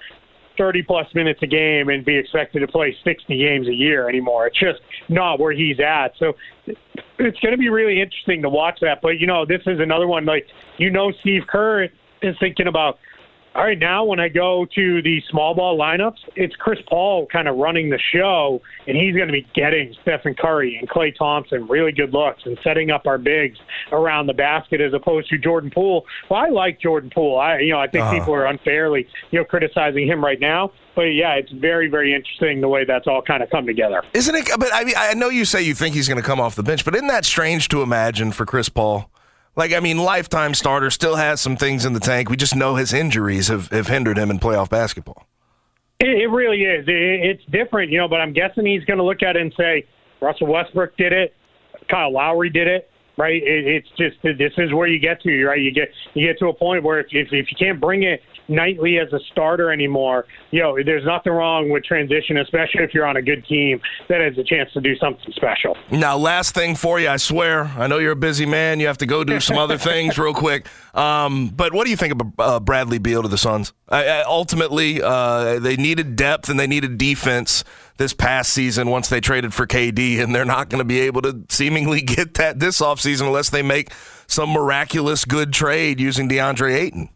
30 0.57 0.83
plus 0.83 1.13
minutes 1.13 1.41
a 1.43 1.47
game 1.47 1.89
and 1.89 2.05
be 2.05 2.15
expected 2.15 2.61
to 2.61 2.67
play 2.67 2.95
60 3.03 3.37
games 3.37 3.67
a 3.67 3.73
year 3.73 4.07
anymore. 4.07 4.47
It's 4.47 4.57
just 4.57 4.79
not 5.09 5.39
where 5.39 5.51
he's 5.51 5.79
at. 5.81 6.13
So 6.17 6.35
it's 6.65 7.39
going 7.39 7.51
to 7.51 7.57
be 7.57 7.69
really 7.69 8.01
interesting 8.01 8.41
to 8.43 8.49
watch 8.49 8.79
that. 8.81 9.01
But, 9.01 9.19
you 9.19 9.27
know, 9.27 9.45
this 9.45 9.61
is 9.65 9.81
another 9.81 10.07
one 10.07 10.25
like, 10.25 10.47
you 10.77 10.89
know, 10.89 11.11
Steve 11.11 11.43
Kerr 11.45 11.89
is 12.21 12.35
thinking 12.39 12.67
about 12.67 12.99
all 13.57 13.63
right, 13.63 13.79
now 13.79 14.05
when 14.05 14.19
I 14.19 14.29
go 14.29 14.67
to 14.75 15.01
the 15.01 15.19
small 15.31 15.55
ball 15.55 15.79
lineups, 15.79 16.19
it's 16.35 16.55
Chris 16.55 16.77
Paul 16.87 17.25
kind 17.25 17.47
of 17.47 17.57
running 17.57 17.89
the 17.89 17.97
show, 18.13 18.61
and 18.85 18.95
he's 18.95 19.15
going 19.15 19.25
to 19.25 19.33
be 19.33 19.47
getting 19.55 19.95
Stephen 20.03 20.35
Curry 20.35 20.77
and 20.77 20.87
Klay 20.87 21.11
Thompson 21.17 21.67
really 21.67 21.91
good 21.91 22.13
looks 22.13 22.43
and 22.45 22.55
setting 22.63 22.91
up 22.91 23.07
our 23.07 23.17
bigs 23.17 23.57
around 23.91 24.27
the 24.27 24.35
basket 24.35 24.79
as 24.79 24.93
opposed 24.93 25.29
to 25.29 25.39
Jordan 25.39 25.71
Poole. 25.71 26.05
Well, 26.29 26.39
I 26.39 26.49
like 26.49 26.79
Jordan 26.79 27.09
Poole. 27.09 27.39
I, 27.39 27.57
you 27.57 27.71
know, 27.71 27.79
I 27.79 27.87
think 27.87 28.03
uh-huh. 28.03 28.19
people 28.19 28.35
are 28.35 28.45
unfairly, 28.45 29.07
you 29.31 29.39
know, 29.39 29.45
criticizing 29.45 30.07
him 30.07 30.23
right 30.23 30.39
now. 30.39 30.71
But 30.95 31.13
yeah, 31.13 31.33
it's 31.33 31.51
very, 31.51 31.89
very 31.89 32.13
interesting 32.13 32.61
the 32.61 32.67
way 32.67 32.85
that's 32.85 33.07
all 33.07 33.23
kind 33.23 33.41
of 33.41 33.49
come 33.49 33.65
together. 33.65 34.03
Isn't 34.13 34.35
it? 34.35 34.49
But 34.59 34.69
I 34.71 34.83
mean, 34.83 34.95
I 34.95 35.15
know 35.15 35.29
you 35.29 35.45
say 35.45 35.63
you 35.63 35.73
think 35.73 35.95
he's 35.95 36.07
going 36.07 36.21
to 36.21 36.23
come 36.23 36.39
off 36.39 36.55
the 36.55 36.63
bench, 36.63 36.85
but 36.85 36.93
isn't 36.93 37.07
that 37.07 37.25
strange 37.25 37.69
to 37.69 37.81
imagine 37.81 38.31
for 38.31 38.45
Chris 38.45 38.69
Paul? 38.69 39.09
Like, 39.57 39.73
I 39.73 39.79
mean, 39.79 39.97
lifetime 39.97 40.53
starter 40.53 40.91
still 40.91 41.15
has 41.15 41.41
some 41.41 41.57
things 41.57 41.83
in 41.83 41.93
the 41.93 41.99
tank. 41.99 42.29
We 42.29 42.37
just 42.37 42.55
know 42.55 42.75
his 42.75 42.93
injuries 42.93 43.47
have, 43.47 43.69
have 43.69 43.87
hindered 43.87 44.17
him 44.17 44.29
in 44.29 44.37
playoff 44.37 44.69
basketball. 44.69 45.25
It, 45.99 46.09
it 46.09 46.27
really 46.27 46.61
is. 46.61 46.87
It, 46.87 46.93
it's 46.93 47.43
different, 47.51 47.91
you 47.91 47.97
know. 47.97 48.07
But 48.07 48.21
I'm 48.21 48.33
guessing 48.33 48.67
he's 48.67 48.85
going 48.85 48.99
to 48.99 49.03
look 49.03 49.23
at 49.23 49.35
it 49.35 49.41
and 49.41 49.51
say, 49.57 49.85
Russell 50.21 50.45
Westbrook 50.45 50.95
did 50.95 51.11
it, 51.11 51.33
Kyle 51.89 52.13
Lowry 52.13 52.51
did 52.51 52.67
it, 52.67 52.89
right? 53.17 53.41
It, 53.41 53.65
it's 53.65 53.89
just 53.97 54.17
this 54.21 54.53
is 54.57 54.73
where 54.73 54.87
you 54.87 54.99
get 54.99 55.21
to, 55.23 55.45
right? 55.45 55.59
You 55.59 55.71
get 55.71 55.89
you 56.13 56.27
get 56.27 56.37
to 56.39 56.49
a 56.49 56.53
point 56.53 56.83
where 56.83 56.99
if 56.99 57.07
if, 57.09 57.29
if 57.31 57.47
you 57.49 57.57
can't 57.57 57.81
bring 57.81 58.03
it 58.03 58.21
nightly 58.47 58.99
as 58.99 59.11
a 59.13 59.19
starter 59.31 59.71
anymore, 59.71 60.25
you 60.51 60.61
know, 60.61 60.77
there's 60.83 61.05
nothing 61.05 61.33
wrong 61.33 61.69
with 61.69 61.83
transition, 61.83 62.37
especially 62.37 62.83
if 62.83 62.93
you're 62.93 63.05
on 63.05 63.17
a 63.17 63.21
good 63.21 63.45
team 63.45 63.81
that 64.09 64.21
has 64.21 64.37
a 64.37 64.43
chance 64.43 64.71
to 64.73 64.81
do 64.81 64.95
something 64.97 65.31
special. 65.33 65.75
Now, 65.91 66.17
last 66.17 66.53
thing 66.53 66.75
for 66.75 66.99
you, 66.99 67.09
I 67.09 67.17
swear. 67.17 67.65
I 67.77 67.87
know 67.87 67.97
you're 67.97 68.11
a 68.11 68.15
busy 68.15 68.45
man. 68.45 68.79
You 68.79 68.87
have 68.87 68.97
to 68.99 69.05
go 69.05 69.23
do 69.23 69.39
some 69.39 69.57
other 69.57 69.77
things 69.77 70.17
real 70.17 70.33
quick. 70.33 70.67
Um, 70.93 71.49
but 71.49 71.73
what 71.73 71.85
do 71.85 71.91
you 71.91 71.97
think 71.97 72.13
of 72.13 72.21
uh, 72.39 72.59
Bradley 72.59 72.97
Beal 72.97 73.21
to 73.21 73.27
the 73.27 73.37
Suns? 73.37 73.73
I, 73.89 74.07
I, 74.07 74.23
ultimately, 74.23 75.01
uh, 75.01 75.59
they 75.59 75.77
needed 75.77 76.15
depth 76.15 76.49
and 76.49 76.59
they 76.59 76.67
needed 76.67 76.97
defense 76.97 77.63
this 77.97 78.13
past 78.13 78.53
season 78.53 78.89
once 78.89 79.09
they 79.09 79.19
traded 79.19 79.53
for 79.53 79.65
KD, 79.67 80.19
and 80.19 80.33
they're 80.33 80.45
not 80.45 80.69
going 80.69 80.79
to 80.79 80.85
be 80.85 81.01
able 81.01 81.21
to 81.23 81.43
seemingly 81.49 82.01
get 82.03 82.35
that 82.35 82.59
this 82.59 82.79
offseason 82.79 83.27
unless 83.27 83.49
they 83.49 83.61
make 83.61 83.91
some 84.27 84.49
miraculous 84.49 85.25
good 85.25 85.53
trade 85.53 85.99
using 85.99 86.29
DeAndre 86.29 86.75
Ayton. 86.75 87.09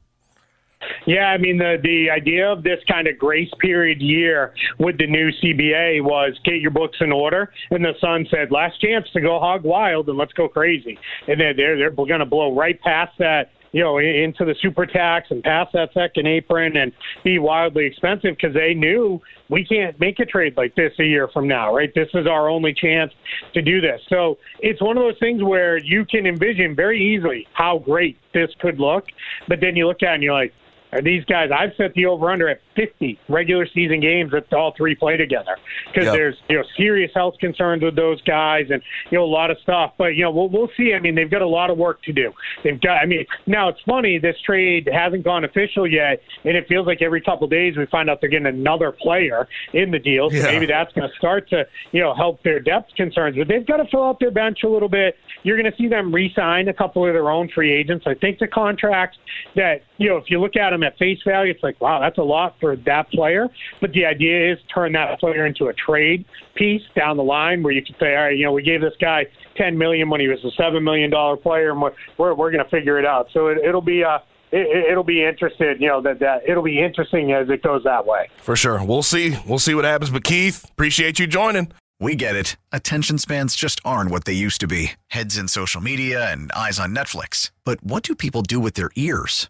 Yeah, 1.05 1.25
I 1.27 1.37
mean 1.37 1.57
the 1.57 1.77
the 1.81 2.09
idea 2.09 2.51
of 2.51 2.63
this 2.63 2.79
kind 2.89 3.07
of 3.07 3.17
grace 3.17 3.51
period 3.59 4.01
year 4.01 4.53
with 4.79 4.97
the 4.97 5.07
new 5.07 5.31
CBA 5.43 6.03
was 6.03 6.39
get 6.43 6.55
your 6.55 6.71
books 6.71 6.97
in 7.01 7.11
order, 7.11 7.51
and 7.69 7.83
the 7.83 7.93
Sun 7.99 8.27
said 8.29 8.51
last 8.51 8.79
chance 8.81 9.07
to 9.13 9.21
go 9.21 9.39
hog 9.39 9.63
wild 9.63 10.09
and 10.09 10.17
let's 10.17 10.33
go 10.33 10.47
crazy, 10.47 10.97
and 11.27 11.39
then 11.39 11.55
they're 11.55 11.77
they're 11.77 11.91
going 11.91 12.19
to 12.19 12.25
blow 12.25 12.55
right 12.55 12.79
past 12.81 13.13
that 13.19 13.51
you 13.71 13.81
know, 13.81 13.97
into 13.99 14.43
the 14.43 14.55
super 14.61 14.85
tax 14.85 15.27
and 15.31 15.43
past 15.43 15.71
that 15.73 15.93
second 15.93 16.27
apron 16.27 16.75
and 16.75 16.91
be 17.23 17.39
wildly 17.39 17.85
expensive 17.85 18.35
because 18.35 18.53
they 18.53 18.73
knew 18.73 19.21
we 19.49 19.65
can't 19.65 19.97
make 19.99 20.19
a 20.19 20.25
trade 20.25 20.55
like 20.57 20.75
this 20.75 20.91
a 20.99 21.03
year 21.03 21.29
from 21.33 21.47
now, 21.47 21.73
right? 21.73 21.93
This 21.95 22.09
is 22.13 22.27
our 22.27 22.49
only 22.49 22.73
chance 22.73 23.13
to 23.53 23.61
do 23.61 23.79
this. 23.79 24.01
So 24.09 24.37
it's 24.59 24.81
one 24.81 24.97
of 24.97 25.03
those 25.03 25.19
things 25.19 25.41
where 25.41 25.77
you 25.77 26.05
can 26.05 26.25
envision 26.25 26.75
very 26.75 27.01
easily 27.01 27.47
how 27.53 27.79
great 27.79 28.17
this 28.33 28.49
could 28.59 28.79
look, 28.79 29.05
but 29.47 29.59
then 29.61 29.75
you 29.75 29.87
look 29.87 30.03
at 30.03 30.11
it 30.11 30.15
and 30.15 30.23
you're 30.23 30.33
like, 30.33 30.53
are 30.91 31.01
these 31.01 31.23
guys? 31.25 31.49
I've 31.55 31.71
set 31.77 31.93
the 31.93 32.05
over 32.05 32.29
under 32.29 32.49
at 32.49 32.59
50 32.75 33.19
regular 33.29 33.67
season 33.73 33.99
games 33.99 34.31
that 34.31 34.51
all 34.53 34.73
three 34.75 34.95
play 34.95 35.17
together 35.17 35.57
because 35.87 36.05
yep. 36.05 36.13
there's 36.13 36.35
you 36.49 36.57
know 36.57 36.63
serious 36.77 37.11
health 37.13 37.35
concerns 37.39 37.83
with 37.83 37.95
those 37.95 38.21
guys 38.23 38.65
and 38.69 38.81
you 39.09 39.17
know 39.17 39.23
a 39.23 39.25
lot 39.25 39.51
of 39.51 39.57
stuff. 39.63 39.93
But 39.97 40.15
you 40.15 40.23
know 40.23 40.31
we'll 40.31 40.49
we'll 40.49 40.69
see. 40.77 40.93
I 40.93 40.99
mean 40.99 41.15
they've 41.15 41.29
got 41.29 41.41
a 41.41 41.47
lot 41.47 41.69
of 41.69 41.77
work 41.77 42.01
to 42.03 42.13
do. 42.13 42.31
They've 42.63 42.79
got. 42.79 42.97
I 42.97 43.05
mean 43.05 43.25
now 43.47 43.69
it's 43.69 43.79
funny 43.87 44.19
this 44.19 44.35
trade 44.45 44.89
hasn't 44.91 45.23
gone 45.23 45.43
official 45.43 45.87
yet, 45.87 46.21
and 46.43 46.57
it 46.57 46.67
feels 46.67 46.87
like 46.87 47.01
every 47.01 47.21
couple 47.21 47.45
of 47.45 47.51
days 47.51 47.77
we 47.77 47.85
find 47.87 48.09
out 48.09 48.19
they're 48.21 48.29
getting 48.29 48.47
another 48.47 48.91
player 48.91 49.47
in 49.73 49.91
the 49.91 49.99
deal. 49.99 50.29
So 50.29 50.37
yeah. 50.37 50.43
maybe 50.43 50.65
that's 50.65 50.91
going 50.93 51.09
to 51.09 51.15
start 51.17 51.49
to 51.49 51.65
you 51.91 52.01
know 52.01 52.13
help 52.13 52.43
their 52.43 52.59
depth 52.59 52.95
concerns. 52.95 53.37
But 53.37 53.47
they've 53.47 53.65
got 53.65 53.77
to 53.77 53.85
fill 53.89 54.03
out 54.03 54.19
their 54.19 54.31
bench 54.31 54.59
a 54.63 54.69
little 54.69 54.89
bit. 54.89 55.15
You're 55.43 55.57
going 55.57 55.71
to 55.71 55.77
see 55.77 55.87
them 55.87 56.13
re-sign 56.13 56.67
a 56.67 56.73
couple 56.73 57.05
of 57.05 57.13
their 57.13 57.29
own 57.29 57.49
free 57.49 57.73
agents. 57.73 58.05
I 58.07 58.13
think 58.13 58.39
the 58.39 58.47
contracts 58.47 59.17
that 59.55 59.81
you 60.01 60.09
know 60.09 60.17
if 60.17 60.25
you 60.29 60.39
look 60.39 60.55
at 60.55 60.71
them 60.71 60.83
at 60.83 60.97
face 60.97 61.19
value, 61.25 61.51
it's 61.51 61.63
like 61.63 61.79
wow 61.79 61.99
that's 61.99 62.17
a 62.17 62.23
lot 62.23 62.55
for 62.59 62.75
that 62.75 63.09
player. 63.11 63.47
But 63.79 63.91
the 63.93 64.05
idea 64.05 64.51
is 64.51 64.59
turn 64.73 64.93
that 64.93 65.19
player 65.19 65.45
into 65.45 65.67
a 65.67 65.73
trade 65.73 66.25
piece 66.55 66.81
down 66.95 67.17
the 67.17 67.23
line 67.23 67.63
where 67.63 67.73
you 67.73 67.83
can 67.83 67.95
say, 67.99 68.15
all 68.15 68.23
right, 68.23 68.37
you 68.37 68.45
know, 68.45 68.51
we 68.51 68.63
gave 68.63 68.81
this 68.81 68.93
guy 68.99 69.25
ten 69.55 69.77
million 69.77 70.09
when 70.09 70.19
he 70.19 70.27
was 70.27 70.43
a 70.43 70.51
seven 70.51 70.83
million 70.83 71.09
dollar 71.09 71.37
player, 71.37 71.71
and 71.71 71.81
we're 71.81 71.93
we're, 72.17 72.33
we're 72.33 72.51
going 72.51 72.63
to 72.63 72.69
figure 72.69 72.99
it 72.99 73.05
out. 73.05 73.27
So 73.33 73.47
it, 73.47 73.59
it'll 73.59 73.81
be 73.81 74.03
uh, 74.03 74.19
it, 74.51 74.95
will 74.95 75.03
be 75.03 75.23
interested, 75.23 75.79
you 75.79 75.87
know, 75.87 76.01
that, 76.01 76.19
that 76.19 76.41
it'll 76.47 76.63
be 76.63 76.81
interesting 76.81 77.31
as 77.31 77.49
it 77.49 77.63
goes 77.63 77.83
that 77.83 78.05
way. 78.05 78.27
For 78.37 78.55
sure. 78.55 78.83
We'll 78.83 79.03
see. 79.03 79.37
We'll 79.47 79.59
see 79.59 79.73
what 79.73 79.85
happens. 79.85 80.11
But 80.11 80.23
Keith, 80.23 80.69
appreciate 80.69 81.19
you 81.19 81.27
joining. 81.27 81.71
We 81.99 82.15
get 82.15 82.35
it. 82.35 82.57
Attention 82.71 83.17
spans 83.17 83.55
just 83.55 83.79
aren't 83.85 84.09
what 84.09 84.25
they 84.25 84.33
used 84.33 84.59
to 84.61 84.67
be 84.67 84.93
heads 85.07 85.37
in 85.37 85.47
social 85.47 85.81
media 85.81 86.31
and 86.31 86.51
eyes 86.51 86.79
on 86.79 86.95
Netflix. 86.95 87.51
But 87.63 87.83
what 87.83 88.03
do 88.03 88.15
people 88.15 88.41
do 88.41 88.59
with 88.59 88.73
their 88.73 88.89
ears? 88.95 89.49